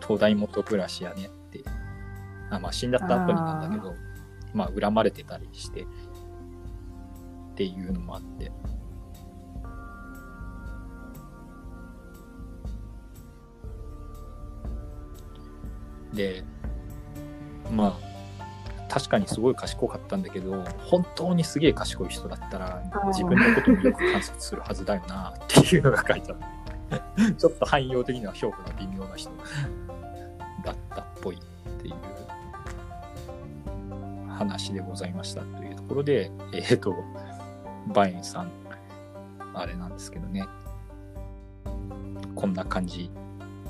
[0.00, 1.62] 東大元暮らしやねって。
[2.50, 3.94] あまあ死んだった後になんだけど、
[4.54, 5.86] まあ恨まれてたりして、っ
[7.56, 8.50] ていうのもあって。
[16.14, 16.44] で、
[17.72, 26.54] まあ、確かにすごい賢かったんだけど、本当にすげえ賢い人だったら自分のことをよく観察するはずだよな、っていうのが書いてあって。
[27.38, 29.30] ちょっと汎用的には評価が微妙な人
[30.64, 31.38] だったっぽい
[34.34, 36.94] 話でございましたというところで、えっ、と、
[37.94, 38.50] バエンさん、
[39.54, 40.44] あれなんですけどね。
[42.34, 43.10] こんな感じ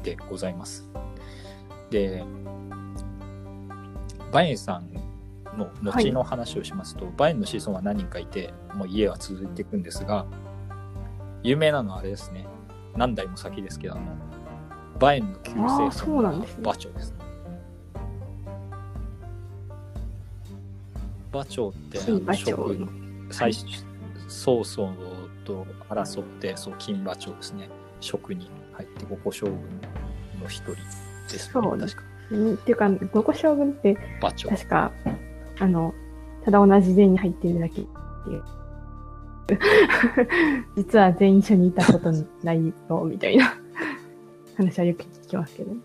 [0.03, 0.89] でございます。
[1.91, 2.25] で、
[4.33, 4.91] バエンさん
[5.57, 10.27] の後の話をしますと、バインの子孫は何人かいて、もう家は続いていくんですが、
[11.43, 12.47] 有名なのはあれですね。
[12.97, 14.03] 何代も先ですけど、あの、
[14.99, 16.63] バインの救あー世主がそうなんですね
[21.35, 22.21] 馬長って、あの
[23.31, 23.67] 最初、
[24.29, 24.89] 曹操
[25.45, 27.69] と争って、そう、金馬長ですね。
[28.01, 29.57] 職に入って、五個将軍
[30.41, 30.79] の一人で
[31.31, 31.53] すね。
[31.53, 32.03] そうね確か。
[32.31, 34.49] うんっていうか、五個将軍って、馬長。
[34.49, 34.93] 確か、
[35.59, 35.93] あの、
[36.45, 37.85] ただ同じ全員に入ってるだけっ
[38.25, 38.43] ていう。
[40.77, 42.11] 実は全員一緒にいたこと
[42.43, 42.73] ないよ、
[43.05, 43.55] みたいな
[44.57, 45.81] 話はよく聞きますけどね。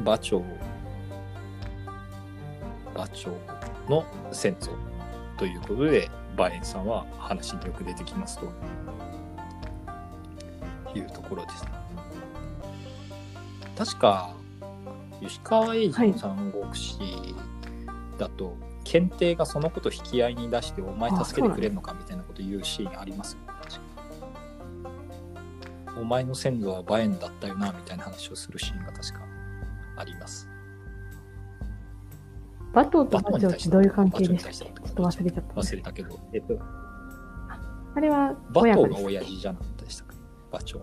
[0.00, 0.42] 馬長
[2.94, 3.30] 馬長
[3.88, 4.70] の先祖
[5.38, 8.52] ということで馬燕さんは話によく出てきますと。
[10.94, 11.64] いうところです。
[13.76, 14.34] 確か
[15.20, 16.98] 吉川英治の三国志
[18.18, 23.46] だと、検定がそのこと引き合いに出してお前助けてくれるのかみたいなこと言うシーンありますよね。
[26.00, 29.29] お前の先祖は馬燕だったよなみたいな話をするシーンが確か。
[30.00, 30.48] あります。
[32.72, 35.54] バトーとバチョウってどういう関係でしたっけちょっと忘れちゃった。
[35.54, 36.58] 忘れたけど、えっと、
[37.94, 40.14] あれは馬頭が親父じゃなかったでしたか、
[40.52, 40.80] 馬長。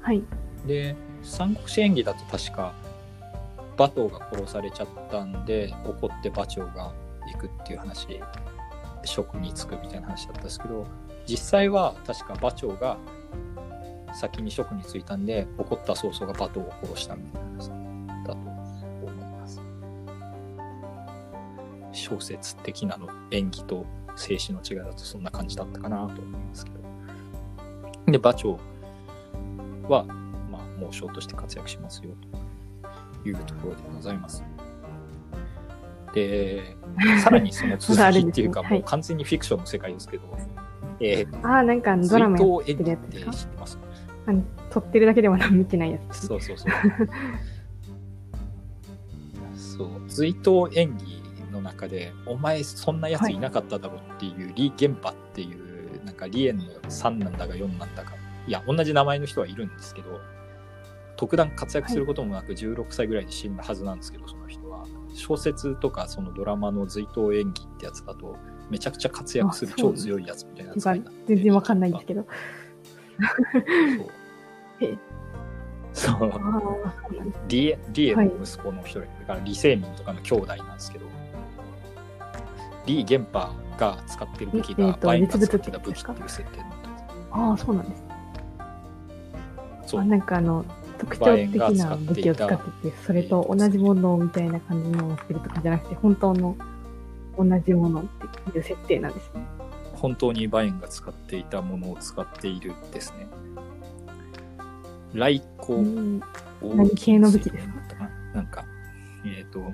[0.00, 0.22] はい。
[0.66, 2.72] で、三国志演義だと確か、
[3.76, 6.94] 馬頭が殺されちゃったんで、怒って馬長が
[7.32, 8.20] 行くっていう話、
[9.04, 10.86] 職に就くみたいな話だったんですけど、
[11.26, 12.96] 実際は確か馬長が
[14.14, 17.68] 先に職に就いたんで、怒った曹操が馬頭を殺したみたいな話
[18.26, 18.38] だと
[19.06, 19.60] 思います。
[21.92, 23.86] 小説的なの演技と
[24.16, 26.70] 静止の違いだとそんな感じだったかなと思いますけ
[28.06, 28.12] ど。
[28.12, 28.58] で、馬長
[29.88, 30.04] は、
[30.50, 32.10] まあ、猛将として活躍しますよ
[33.22, 34.42] というところでございます。
[36.14, 36.76] で、
[37.22, 40.24] さらにその続きっていうか、 もう完全にフィクションの世界ですけど、
[41.00, 43.52] えー、ああ、なんかドラマやっ追てるやつですか？
[43.52, 43.78] てます？
[44.26, 46.26] あの撮ってるだけでも見てないやつ。
[46.26, 46.70] そうそうそう。
[49.56, 58.12] そう、追悼演技の中で、お前そんなやついなかっただろっていう、李元馬っていう、なんか李園の3なんだか4なんだか、
[58.46, 60.20] いや、同じ名前の人はいるんですけど、
[61.16, 64.86] 特段活躍することもなく16歳ぐらいで死んだはずなんですけど、その人は。
[65.14, 68.36] 小説とかそのドラマの追悼演技ってやつだと、
[68.70, 72.26] めちゃくちゃ活躍する超強いやつみたいなてか扱いになって全然わかんないんですけど。
[75.92, 76.32] そう。
[77.48, 81.06] リエリエの息子の一人、だから李世民とかの兄弟なんですけど、
[82.86, 86.92] 李元馬が使ってる武器がバインが使ってた武器っていう設定になってる
[87.32, 88.02] ああ、そうなんです。
[88.08, 90.04] あそう。
[90.04, 90.64] なんかあの、
[90.98, 92.48] 特徴的な武器を使っ
[92.82, 96.56] てて、それと同じものみたいな感じのを持ってるとかじゃなくて、本当の
[97.38, 98.04] 同じものっ
[98.52, 99.42] ていう設定なんですね。
[100.02, 103.28] 本当にバインが使っていたものを使っているですね。
[105.14, 106.22] 来光う
[106.74, 107.94] 何系の武器ですか？
[107.96, 108.64] かなんか、
[109.24, 109.72] えっ、と、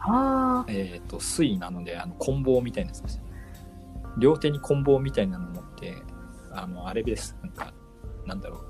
[0.00, 3.22] あえっ、と、水なので、あの、棍棒みたいなやつです。
[4.18, 5.94] 両手に棍棒みたいなの持って、
[6.50, 7.36] あの、あれです。
[7.42, 7.72] なんか、
[8.26, 8.60] なんだろう。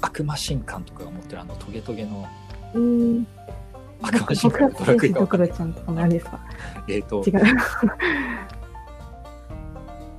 [0.00, 2.30] 悪魔神官とかが持ってるあのトゲトゲのあ、
[2.74, 3.26] うん。
[4.02, 6.40] 悪魔神僕は官のドラクエ天使ドクがわかんないロちゃんとかのあれですか
[6.88, 7.42] えっ、と違、う。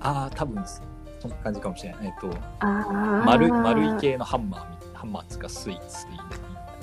[0.01, 0.63] ああ、多分
[1.19, 1.99] そんな感じかもしれない。
[2.07, 3.23] えっ、と、ああ。
[3.25, 5.79] 丸丸い系のハンマーみ、ハンマーつうか水、水、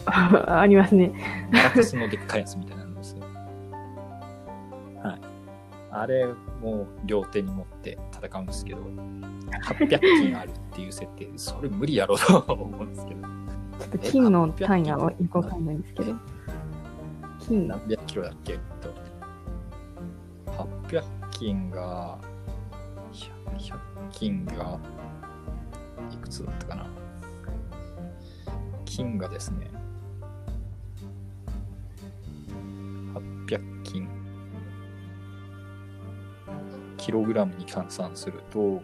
[0.06, 1.12] あありますね。
[1.52, 3.22] マラカスのでっかいやつみたいなのですよ。
[5.02, 5.20] はい。
[5.90, 6.26] あれ
[6.60, 8.82] も両手に持って戦うんですけど、
[9.64, 16.14] 800金あるっていう設定で、それ無理やろうと思うんですけど、ちょっと金の単位はよくわかんないんですけど。
[17.46, 18.54] 金何百キロだっけ？
[18.54, 18.92] えっと、
[20.88, 22.18] 800金が、
[23.12, 23.78] 100
[24.10, 24.80] 金が、
[26.10, 26.90] いくつだったかな？
[28.84, 29.70] 金がですね、
[33.46, 34.08] 800金、
[36.96, 38.82] キログラムに換算すると、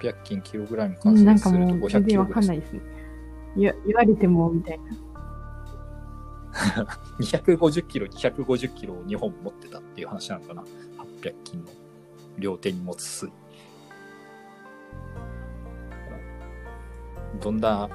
[0.00, 2.93] 800金キログラムに換算すると500キロぐらいかんないですね。
[3.56, 4.84] 言わ言われてもみたいな。
[7.20, 10.64] 250キロ、250キロを2本持ってたっていう話なのかな。
[11.22, 11.66] 800金の
[12.38, 13.32] 両手に持つ水。
[17.40, 17.88] どんな、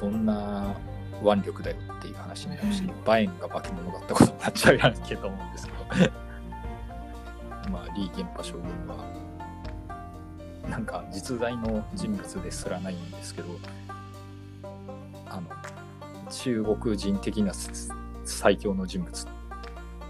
[0.00, 0.74] どんな
[1.22, 5.78] 腕力だよっていう話になるし、バエンが化け物だったことになっちゃうやんけと思うんですけど。
[7.70, 9.04] まあ、リー・ゲンパ将軍は、
[10.68, 13.48] なんか実在の人物ですらないんですけど
[15.32, 15.48] あの
[16.30, 17.52] 中国人的な
[18.24, 19.26] 最強の人物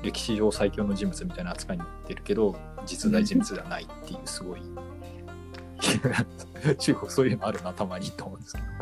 [0.02, 4.62] 歴史上最強の人物みたいな扱いになってるけど実在人物ではないっていうすごい
[6.78, 8.66] 中国そういうのあるなたまにと思うんですけど。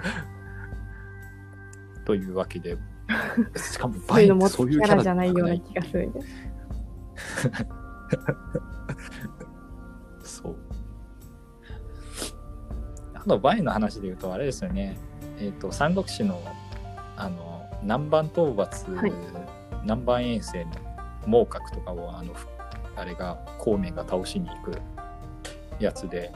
[2.06, 2.76] というわけで
[3.56, 6.20] しかも バインってそういうキャラじゃないような気がする、ね。
[10.22, 10.56] そう。
[13.14, 14.98] あと、バイの話で言うと、あれですよね。
[15.40, 16.40] えっ、ー、と、三国志の、
[17.16, 19.12] あの、南蛮討伐、はい、
[19.82, 20.70] 南蛮遠征の
[21.26, 22.32] 猛角とかを、あの、
[22.96, 24.72] あれが、孔明が倒しに行く
[25.78, 26.32] やつで、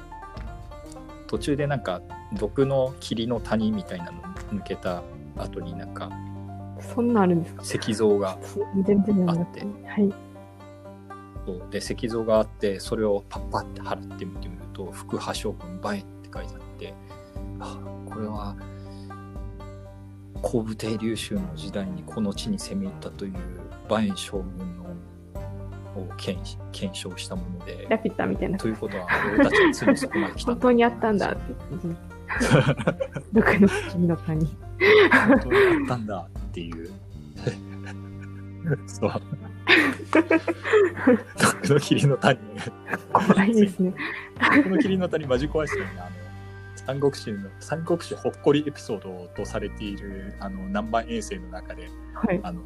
[1.27, 2.01] 途中でなんか、
[2.39, 4.13] 毒の霧の谷みたいなの
[4.53, 5.03] 抜けた
[5.37, 6.11] 後になんか、
[6.81, 7.63] そんなあるんですか？
[7.63, 8.51] 石像があって、
[9.87, 10.13] はい、
[11.47, 11.63] そう。
[11.71, 16.03] で石像があってそれをパッパって払ってみてみると「福破将軍馬って
[16.33, 16.95] 書いてあって
[17.61, 18.57] あこれは
[20.45, 23.35] 皇武帝劉州の時代にこの地に攻め入ったという
[23.89, 24.85] 馬燕将軍の
[25.97, 27.87] を検検証したもので。
[27.89, 28.59] ラピュタみたいな。
[28.59, 31.55] ということは、俺たちはついにそこまで来た本当にあったんだって。
[33.33, 34.47] 毒の君の谷。
[34.47, 36.91] 本当にあったんだっていう。
[38.87, 39.13] そう。
[41.41, 42.39] 毒の霧の谷。
[43.13, 43.95] 怖いですね。
[44.57, 45.91] 毒の霧の谷、マジ怖いですよね。
[45.99, 46.24] あの
[46.77, 52.61] 三国志の三国志ほっこりエピソードとされているあの南蛮遠征の中で、はい、あの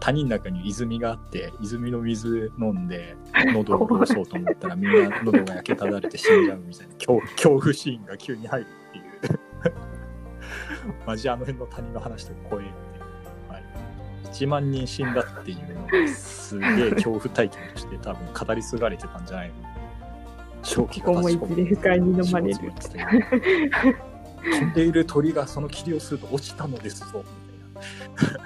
[0.00, 3.16] 谷の中に泉があって泉の水飲んで
[3.54, 9.38] 喉を通そうと思ったらみんな喉が焼けただれて死んじゃうみたいな恐恐怖シーンが急に入るっていう
[11.06, 13.00] マジあの辺の谷の話とか怖いってい
[13.48, 13.64] う、はい、
[14.26, 19.73] 1万人死んだっていうのがすげえ恐怖体験として多分語り継がれてたんじゃないの
[20.64, 22.58] 正気が思い切り不快に飲まれる
[24.42, 28.44] 飛んでいる鳥がその霧をすると落ちたのですぞみたいな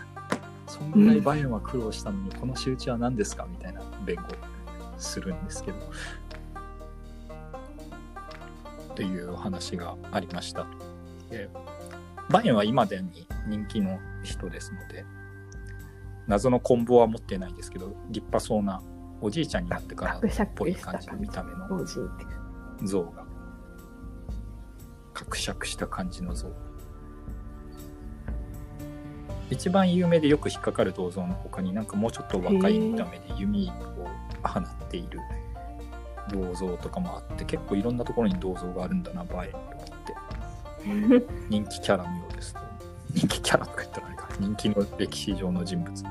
[0.66, 4.22] そんなにバイオンは苦労したのに、この仕打ちは何ですかみたいな弁護
[4.96, 5.78] するんですけど。
[8.94, 10.66] というお話がありました。
[11.30, 11.48] で
[12.30, 15.04] バイオンは今でに人気の人ですので、
[16.26, 18.82] 謎の棍棒は持ってないですけど、立派そうな
[19.20, 21.84] おじいちゃんになってからっぽい感じの見た目の
[22.84, 23.24] 像が。
[25.12, 26.48] かくしゃくした感じの像。
[29.50, 34.06] 一番有名でよく引っかかる銅像の他になんかもうちょっと若い見た目で弓を
[34.46, 35.18] 放っている
[36.30, 39.86] 銅像とかもあって結構いろんなところに銅像があるんだなバエと思っ
[41.18, 42.54] て 人気キャラのようです
[43.14, 46.04] 人気キャラとか言ったらあれか人気の歴史上の人物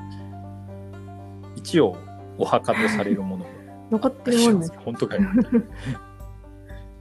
[1.54, 1.96] 一応
[2.38, 3.50] お墓とされるものも。
[3.90, 5.22] 残ってるもんです本当かよ。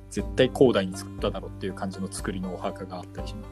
[0.09, 3.49] 絶対広大に作っただろうっていう感じの作りのお墓があったりします。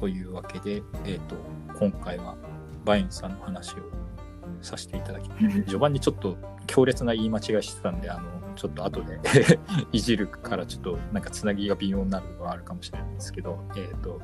[0.00, 1.36] というわけで、えーと、
[1.78, 2.34] 今回は
[2.84, 3.76] バインさんの話を
[4.60, 5.30] させていただき
[5.64, 6.36] 序盤にちょっと
[6.66, 9.20] 強烈な言い間違いしてたんであのちょっと後で
[9.92, 14.20] いじるからちょっとなんかつなぎが微妙になるのがあるかもしれないんですけど、えっ、ー、と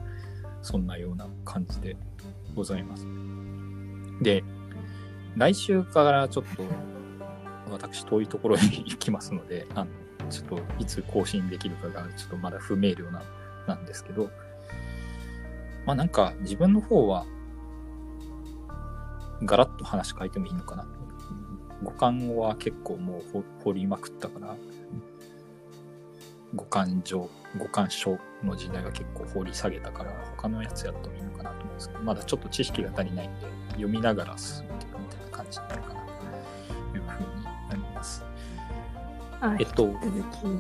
[0.62, 1.96] そんなような感じで
[2.54, 3.06] ございます。
[4.20, 4.44] で
[5.36, 6.64] 来週からちょっと
[7.70, 9.90] 私遠いところに 行きますのであの
[10.30, 13.22] ちょっといつ更新できるかがちょっとまだ不明瞭な
[13.66, 14.30] なんですけど
[15.86, 17.26] まあなんか自分の方は
[19.42, 20.86] ガラッと話変えてもいいのかな。
[21.82, 24.56] 五感は結構もう掘りまくったから、
[26.54, 38.24] 五感上、五感書の時代は結構掘り下げたから、他のやつやってもいいのかなと思うんですけど、まだちょっと知識が足りないんで、読みながら進めていくみたいな感じになるかなというふうになります。
[39.58, 39.94] えっと、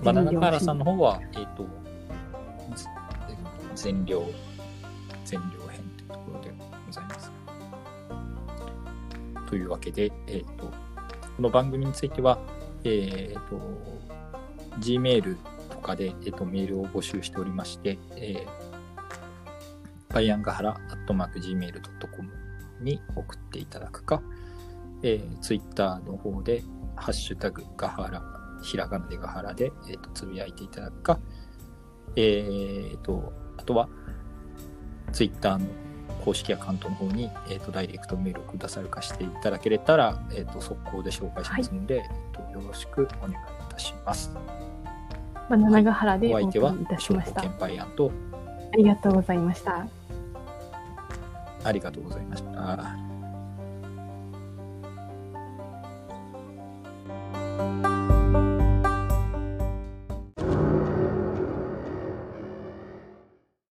[0.04, 1.66] バナナカーラさんの方は、えっと、
[3.74, 4.24] 全量
[5.24, 6.52] 全量編というところで
[6.86, 7.30] ございます。
[9.46, 10.72] というわけで、えーと、こ
[11.42, 12.38] の番組については、
[12.84, 13.60] えーと、
[14.78, 15.36] Gmail
[15.78, 22.30] とかで、えーと、メールを募集しておりまして、えー、バイアンガハラアットマーク Gmail.com
[22.80, 24.20] に送っていただくか、
[25.02, 26.62] えー、Twitter の方で、
[26.96, 28.22] ハッシュタグガハラ、
[28.62, 31.20] ひらがなでガハラで、えーと、つぶやいていただくか、
[32.16, 33.88] えーと、あとは、
[35.12, 35.66] ツイッターの
[36.24, 43.36] 公式アカウントの方に、えーと、ダイレクトメールをくださるかしていただけれたら、えーと、速攻で紹介しますので、はい、えーと、よろしくお願いい
[43.70, 44.67] たします。
[45.48, 48.10] バナナガハラでお相手は、証拠券バイアンと、
[48.72, 49.86] ありがとうございました。
[51.64, 53.08] ありがとうございました。